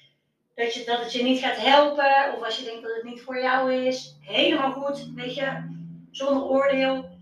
dat, 0.56 0.74
je, 0.74 0.84
dat 0.84 1.00
het 1.00 1.14
je 1.14 1.24
niet 1.24 1.40
gaat 1.40 1.58
helpen, 1.58 2.34
of 2.36 2.44
als 2.44 2.58
je 2.58 2.66
denkt 2.66 2.84
dat 2.84 2.96
het 2.96 3.04
niet 3.04 3.22
voor 3.22 3.42
jou 3.42 3.74
is, 3.74 4.18
helemaal 4.22 4.72
goed. 4.72 5.14
Weet 5.16 5.36
je, 5.36 5.78
zonder 6.12 6.44
oordeel. 6.44 7.13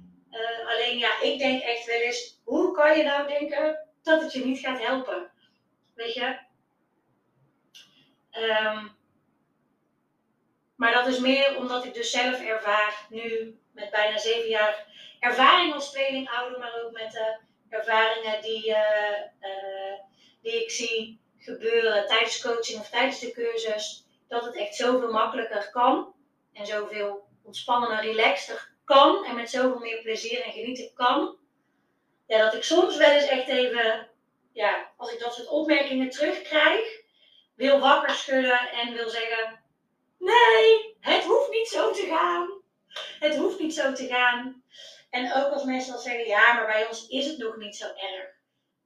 Alleen 0.71 0.97
ja, 0.97 1.21
ik 1.21 1.39
denk 1.39 1.61
echt 1.61 1.85
wel 1.85 1.99
eens, 1.99 2.39
hoe 2.43 2.71
kan 2.71 2.97
je 2.97 3.03
nou 3.03 3.27
denken 3.27 3.87
dat 4.03 4.21
het 4.21 4.33
je 4.33 4.45
niet 4.45 4.59
gaat 4.59 4.79
helpen? 4.79 5.31
Weet 5.93 6.13
je? 6.13 6.37
Um, 8.31 8.99
maar 10.75 10.93
dat 10.93 11.07
is 11.07 11.19
meer 11.19 11.57
omdat 11.57 11.85
ik 11.85 11.93
dus 11.93 12.11
zelf 12.11 12.41
ervaar, 12.41 13.05
nu 13.09 13.59
met 13.71 13.91
bijna 13.91 14.17
zeven 14.17 14.49
jaar 14.49 14.85
ervaring 15.19 15.73
als 15.73 15.91
tweelingouder, 15.91 16.59
maar 16.59 16.81
ook 16.83 16.91
met 16.91 17.11
de 17.11 17.37
ervaringen 17.69 18.41
die, 18.41 18.69
uh, 18.69 18.77
uh, 19.41 19.99
die 20.41 20.63
ik 20.63 20.71
zie 20.71 21.21
gebeuren 21.37 22.07
tijdens 22.07 22.41
coaching 22.41 22.79
of 22.79 22.89
tijdens 22.89 23.19
de 23.19 23.31
cursus, 23.31 24.05
dat 24.27 24.45
het 24.45 24.55
echt 24.55 24.75
zoveel 24.75 25.11
makkelijker 25.11 25.69
kan 25.69 26.13
en 26.53 26.65
zoveel 26.65 27.27
ontspannender, 27.43 28.01
relaxter 28.01 28.70
kan 28.91 29.25
en 29.25 29.35
met 29.35 29.49
zoveel 29.49 29.79
meer 29.79 30.01
plezier 30.01 30.41
en 30.41 30.51
genieten 30.51 30.93
kan. 30.93 31.37
Ja, 32.27 32.37
dat 32.37 32.53
ik 32.53 32.63
soms 32.63 32.97
wel 32.97 33.09
eens 33.09 33.27
echt 33.27 33.47
even, 33.47 34.09
ja, 34.53 34.91
als 34.97 35.11
ik 35.11 35.19
dat 35.19 35.33
soort 35.33 35.47
opmerkingen 35.47 36.09
terugkrijg, 36.09 36.99
wil 37.55 37.79
wakker 37.79 38.15
schudden 38.15 38.69
en 38.71 38.93
wil 38.93 39.09
zeggen: 39.09 39.63
Nee, 40.17 40.95
het 40.99 41.23
hoeft 41.23 41.51
niet 41.51 41.67
zo 41.67 41.91
te 41.91 42.05
gaan. 42.05 42.61
Het 43.19 43.35
hoeft 43.35 43.59
niet 43.59 43.73
zo 43.73 43.93
te 43.93 44.07
gaan. 44.07 44.63
En 45.09 45.33
ook 45.33 45.51
als 45.51 45.63
mensen 45.63 45.93
dan 45.93 46.01
zeggen: 46.01 46.27
Ja, 46.27 46.53
maar 46.53 46.65
bij 46.65 46.87
ons 46.87 47.07
is 47.07 47.25
het 47.25 47.37
nog 47.37 47.57
niet 47.57 47.75
zo 47.75 47.85
erg. 47.85 48.29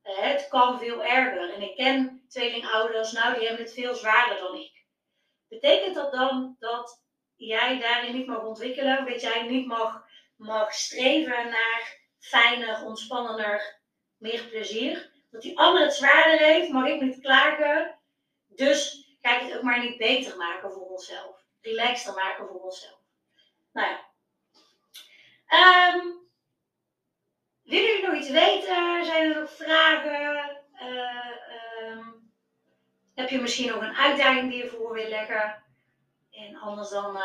Eh, 0.02 0.18
het 0.18 0.48
kan 0.48 0.80
veel 0.80 1.04
erger. 1.04 1.54
En 1.54 1.62
ik 1.62 1.76
ken 1.76 2.26
tweelingouders, 2.30 3.12
nou, 3.12 3.34
die 3.34 3.48
hebben 3.48 3.66
het 3.66 3.74
veel 3.74 3.96
zwaarder 3.96 4.38
dan 4.38 4.56
ik. 4.56 4.84
Betekent 5.48 5.96
dat 5.96 6.12
dan 6.12 6.56
dat 6.60 7.05
jij 7.36 7.80
daarin 7.80 8.16
niet 8.16 8.28
mag 8.28 8.44
ontwikkelen, 8.44 9.06
dat 9.06 9.22
jij 9.22 9.48
niet 9.48 9.68
mag, 9.68 10.06
mag 10.36 10.74
streven 10.74 11.50
naar 11.50 12.00
fijner, 12.20 12.84
ontspannender, 12.84 13.80
meer 14.18 14.44
plezier. 14.44 15.14
Dat 15.32 15.42
die 15.42 15.60
ander 15.60 15.84
het 15.84 15.94
zwaarder 15.94 16.40
heeft, 16.40 16.72
mag 16.72 16.88
ik 16.88 17.02
niet 17.02 17.22
klagen. 17.22 18.00
Dus 18.48 19.08
ga 19.22 19.40
ik 19.40 19.48
het 19.48 19.58
ook 19.58 19.64
maar 19.64 19.80
niet 19.80 19.98
beter 19.98 20.38
maken 20.38 20.72
voor 20.72 20.90
onszelf. 20.90 21.44
Relaxter 21.62 22.14
maken 22.14 22.48
voor 22.48 22.64
onszelf. 22.64 23.00
Nou 23.74 23.88
ja. 23.88 24.04
Um, 25.96 26.30
willen 27.64 27.86
jullie 27.86 28.08
nog 28.08 28.16
iets 28.16 28.30
weten? 28.30 29.06
Zijn 29.06 29.32
er 29.32 29.40
nog 29.40 29.52
vragen? 29.52 30.62
Uh, 30.82 31.88
um, 31.90 32.34
heb 33.16 33.30
je 33.30 33.42
misschien 33.42 33.70
nog 33.70 33.82
een 33.82 33.96
uitdaging 33.96 34.50
die 34.50 34.64
je 34.64 34.70
voor 34.70 34.94
wil 34.94 35.08
leggen? 35.08 35.65
Anders 36.66 36.90
dan 36.90 37.16
uh, 37.16 37.22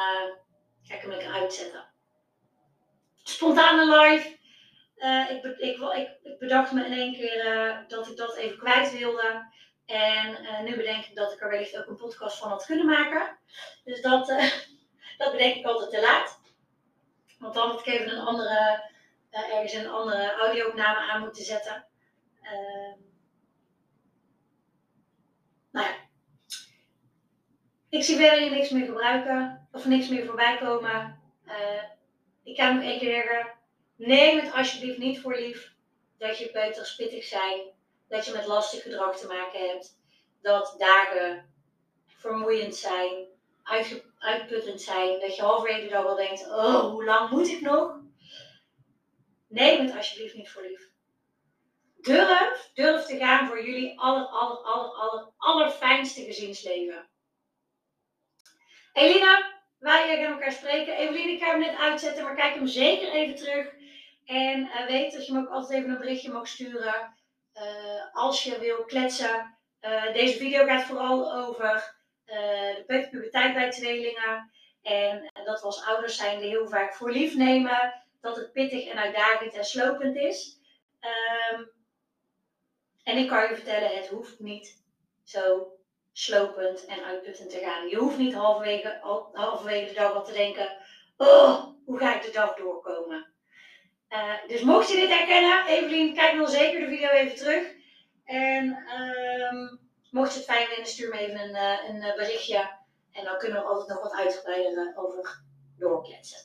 ga 0.82 0.94
ik 0.94 1.00
hem 1.00 1.10
lekker 1.10 1.32
uitzetten. 1.32 1.84
Spontane 3.22 3.96
live. 3.96 4.38
Uh, 4.96 5.30
ik, 5.30 5.44
ik, 5.44 5.78
ik, 5.78 6.18
ik, 6.22 6.38
bedacht 6.38 6.72
me 6.72 6.84
in 6.84 6.92
één 6.92 7.12
keer 7.12 7.46
uh, 7.46 7.88
dat 7.88 8.08
ik 8.08 8.16
dat 8.16 8.36
even 8.36 8.58
kwijt 8.58 8.98
wilde. 8.98 9.48
En 9.86 10.36
nu 10.64 10.76
bedenk 10.76 11.04
ik 11.04 11.14
dat 11.14 11.32
ik 11.32 11.40
er 11.40 11.50
wellicht 11.50 11.78
ook 11.78 11.86
een 11.86 11.96
podcast 11.96 12.38
van 12.38 12.50
had 12.50 12.66
kunnen 12.66 12.86
maken. 12.86 13.38
Dus 13.84 14.00
dat, 14.02 14.26
dat 15.18 15.32
bedenk 15.32 15.54
ik 15.54 15.66
altijd 15.66 15.90
te 15.90 16.00
laat. 16.00 16.40
Want 17.38 17.54
dan 17.54 17.68
had 17.68 17.80
ik 17.80 17.86
even 17.86 18.10
een 18.10 18.26
andere, 18.26 18.82
ergens 19.30 19.72
een 19.72 19.90
andere 19.90 20.32
audio-opname 20.32 20.98
aan 20.98 21.20
moeten 21.20 21.44
zetten. 21.44 21.86
Ehm, 22.42 22.98
nou 25.70 25.86
ja, 25.86 25.94
ik 27.90 28.02
zie 28.02 28.16
verder 28.16 28.50
niks 28.50 28.70
meer 28.70 28.86
gebruiken 28.86 29.68
of 29.72 29.84
niks 29.84 30.08
meer 30.08 30.26
voorbij 30.26 30.58
komen. 30.58 31.20
Uh, 31.46 31.82
ik 32.42 32.56
kan 32.56 32.74
nog 32.74 32.84
één 32.84 32.98
keer 32.98 33.12
zeggen: 33.14 33.52
neem 33.96 34.38
het 34.38 34.52
alsjeblieft 34.54 34.98
niet 34.98 35.20
voor 35.20 35.36
lief 35.36 35.72
dat 36.18 36.38
je 36.38 36.50
peuters 36.50 36.94
pittig 36.94 37.24
zijn, 37.24 37.60
dat 38.08 38.26
je 38.26 38.32
met 38.32 38.46
lastig 38.46 38.82
gedrag 38.82 39.16
te 39.16 39.26
maken 39.26 39.68
hebt, 39.68 39.98
dat 40.42 40.74
dagen 40.78 41.54
vermoeiend 42.06 42.74
zijn, 42.74 43.26
uitputtend 44.18 44.80
zijn, 44.80 45.20
dat 45.20 45.36
je 45.36 45.42
halverwege 45.42 45.88
dan 45.88 46.04
wel 46.04 46.16
denkt: 46.16 46.48
oh, 46.48 46.80
hoe 46.80 47.04
lang 47.04 47.30
moet 47.30 47.48
ik 47.48 47.60
nog? 47.60 47.98
Neem 49.48 49.86
het 49.86 49.96
alsjeblieft 49.96 50.34
niet 50.34 50.50
voor 50.50 50.62
lief. 50.62 50.88
Durf, 52.00 52.70
durf 52.74 53.04
te 53.04 53.16
gaan 53.16 53.46
voor 53.46 53.64
jullie 53.64 54.00
aller, 54.00 54.26
aller, 54.26 54.56
aller, 54.56 54.90
aller, 54.90 55.28
allerfijnste 55.36 56.24
gezinsleven. 56.24 57.08
Elina, 58.92 59.52
wij 59.78 60.16
gaan 60.22 60.32
elkaar 60.32 60.52
spreken. 60.52 60.96
Evelien, 60.96 61.28
ik 61.28 61.42
ga 61.42 61.50
hem 61.50 61.60
net 61.60 61.78
uitzetten, 61.78 62.24
maar 62.24 62.34
kijk 62.34 62.54
hem 62.54 62.66
zeker 62.66 63.12
even 63.12 63.34
terug. 63.34 63.74
En 64.24 64.60
uh, 64.60 64.86
weet 64.86 65.12
dat 65.12 65.26
je 65.26 65.32
me 65.32 65.40
ook 65.40 65.48
altijd 65.48 65.78
even 65.78 65.90
een 65.90 65.98
berichtje 65.98 66.32
mag 66.32 66.48
sturen 66.48 67.14
uh, 67.54 68.04
als 68.12 68.42
je 68.44 68.58
wil 68.58 68.84
kletsen. 68.84 69.58
Deze 70.12 70.36
video 70.36 70.66
gaat 70.66 70.82
vooral 70.82 71.34
over 71.34 71.94
de 72.24 73.08
puberteit 73.10 73.54
bij 73.54 73.70
tweelingen. 73.70 74.50
En 74.82 75.30
dat 75.44 75.62
als 75.62 75.84
ouders 75.84 76.16
zijn 76.16 76.40
heel 76.40 76.68
vaak 76.68 76.94
voor 76.94 77.10
lief 77.10 77.34
nemen. 77.34 78.02
Dat 78.20 78.36
het 78.36 78.52
pittig 78.52 78.86
en 78.86 78.98
uitdagend 78.98 79.54
en 79.54 79.64
slopend 79.64 80.16
is. 80.16 80.58
Um, 81.52 81.70
en 83.02 83.16
ik 83.16 83.28
kan 83.28 83.48
je 83.48 83.54
vertellen, 83.54 83.96
het 83.96 84.08
hoeft 84.08 84.38
niet 84.38 84.82
zo 85.24 85.72
slopend 86.20 86.84
en 86.84 87.04
uitputtend 87.04 87.50
te 87.50 87.58
gaan. 87.58 87.88
Je 87.88 87.96
hoeft 87.96 88.16
niet 88.16 88.34
halverwege, 88.34 88.98
halverwege 89.32 89.86
de 89.88 89.94
dag 89.94 90.14
al 90.14 90.24
te 90.24 90.32
denken: 90.32 90.76
oh, 91.16 91.66
hoe 91.84 91.98
ga 91.98 92.14
ik 92.14 92.22
de 92.22 92.30
dag 92.30 92.54
doorkomen? 92.54 93.32
Eh, 94.08 94.34
dus 94.46 94.60
mocht 94.60 94.90
je 94.90 94.96
dit 94.96 95.08
herkennen, 95.08 95.66
Evelien, 95.66 96.14
kijk 96.14 96.36
dan 96.36 96.48
zeker 96.48 96.80
de 96.80 96.86
video 96.86 97.08
even 97.08 97.36
terug. 97.36 97.72
En 98.24 98.84
ehm, 98.86 99.76
mocht 100.10 100.32
je 100.32 100.38
het 100.38 100.48
fijn 100.48 100.66
vinden, 100.66 100.86
stuur 100.86 101.08
me 101.08 101.18
even 101.18 101.40
een, 101.40 101.54
eh, 101.54 101.88
een 101.88 102.02
eh, 102.02 102.16
berichtje. 102.16 102.78
En 103.12 103.24
dan 103.24 103.38
kunnen 103.38 103.62
we 103.62 103.68
altijd 103.68 103.88
nog 103.88 104.02
wat 104.02 104.20
uitgebreider 104.20 104.92
over 104.96 105.42
doorkletsen. 105.78 106.40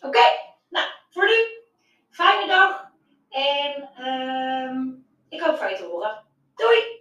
Oké, 0.00 0.22
nou, 0.68 0.88
voor 1.10 1.26
nu. 1.26 1.64
Fijne 2.10 2.46
dag. 2.46 2.88
En 3.28 3.90
ehm, 3.96 4.78
ik 5.28 5.40
hoop 5.40 5.56
van 5.56 5.70
je 5.70 5.76
te 5.76 5.84
horen. 5.84 6.24
Doei! 6.54 6.99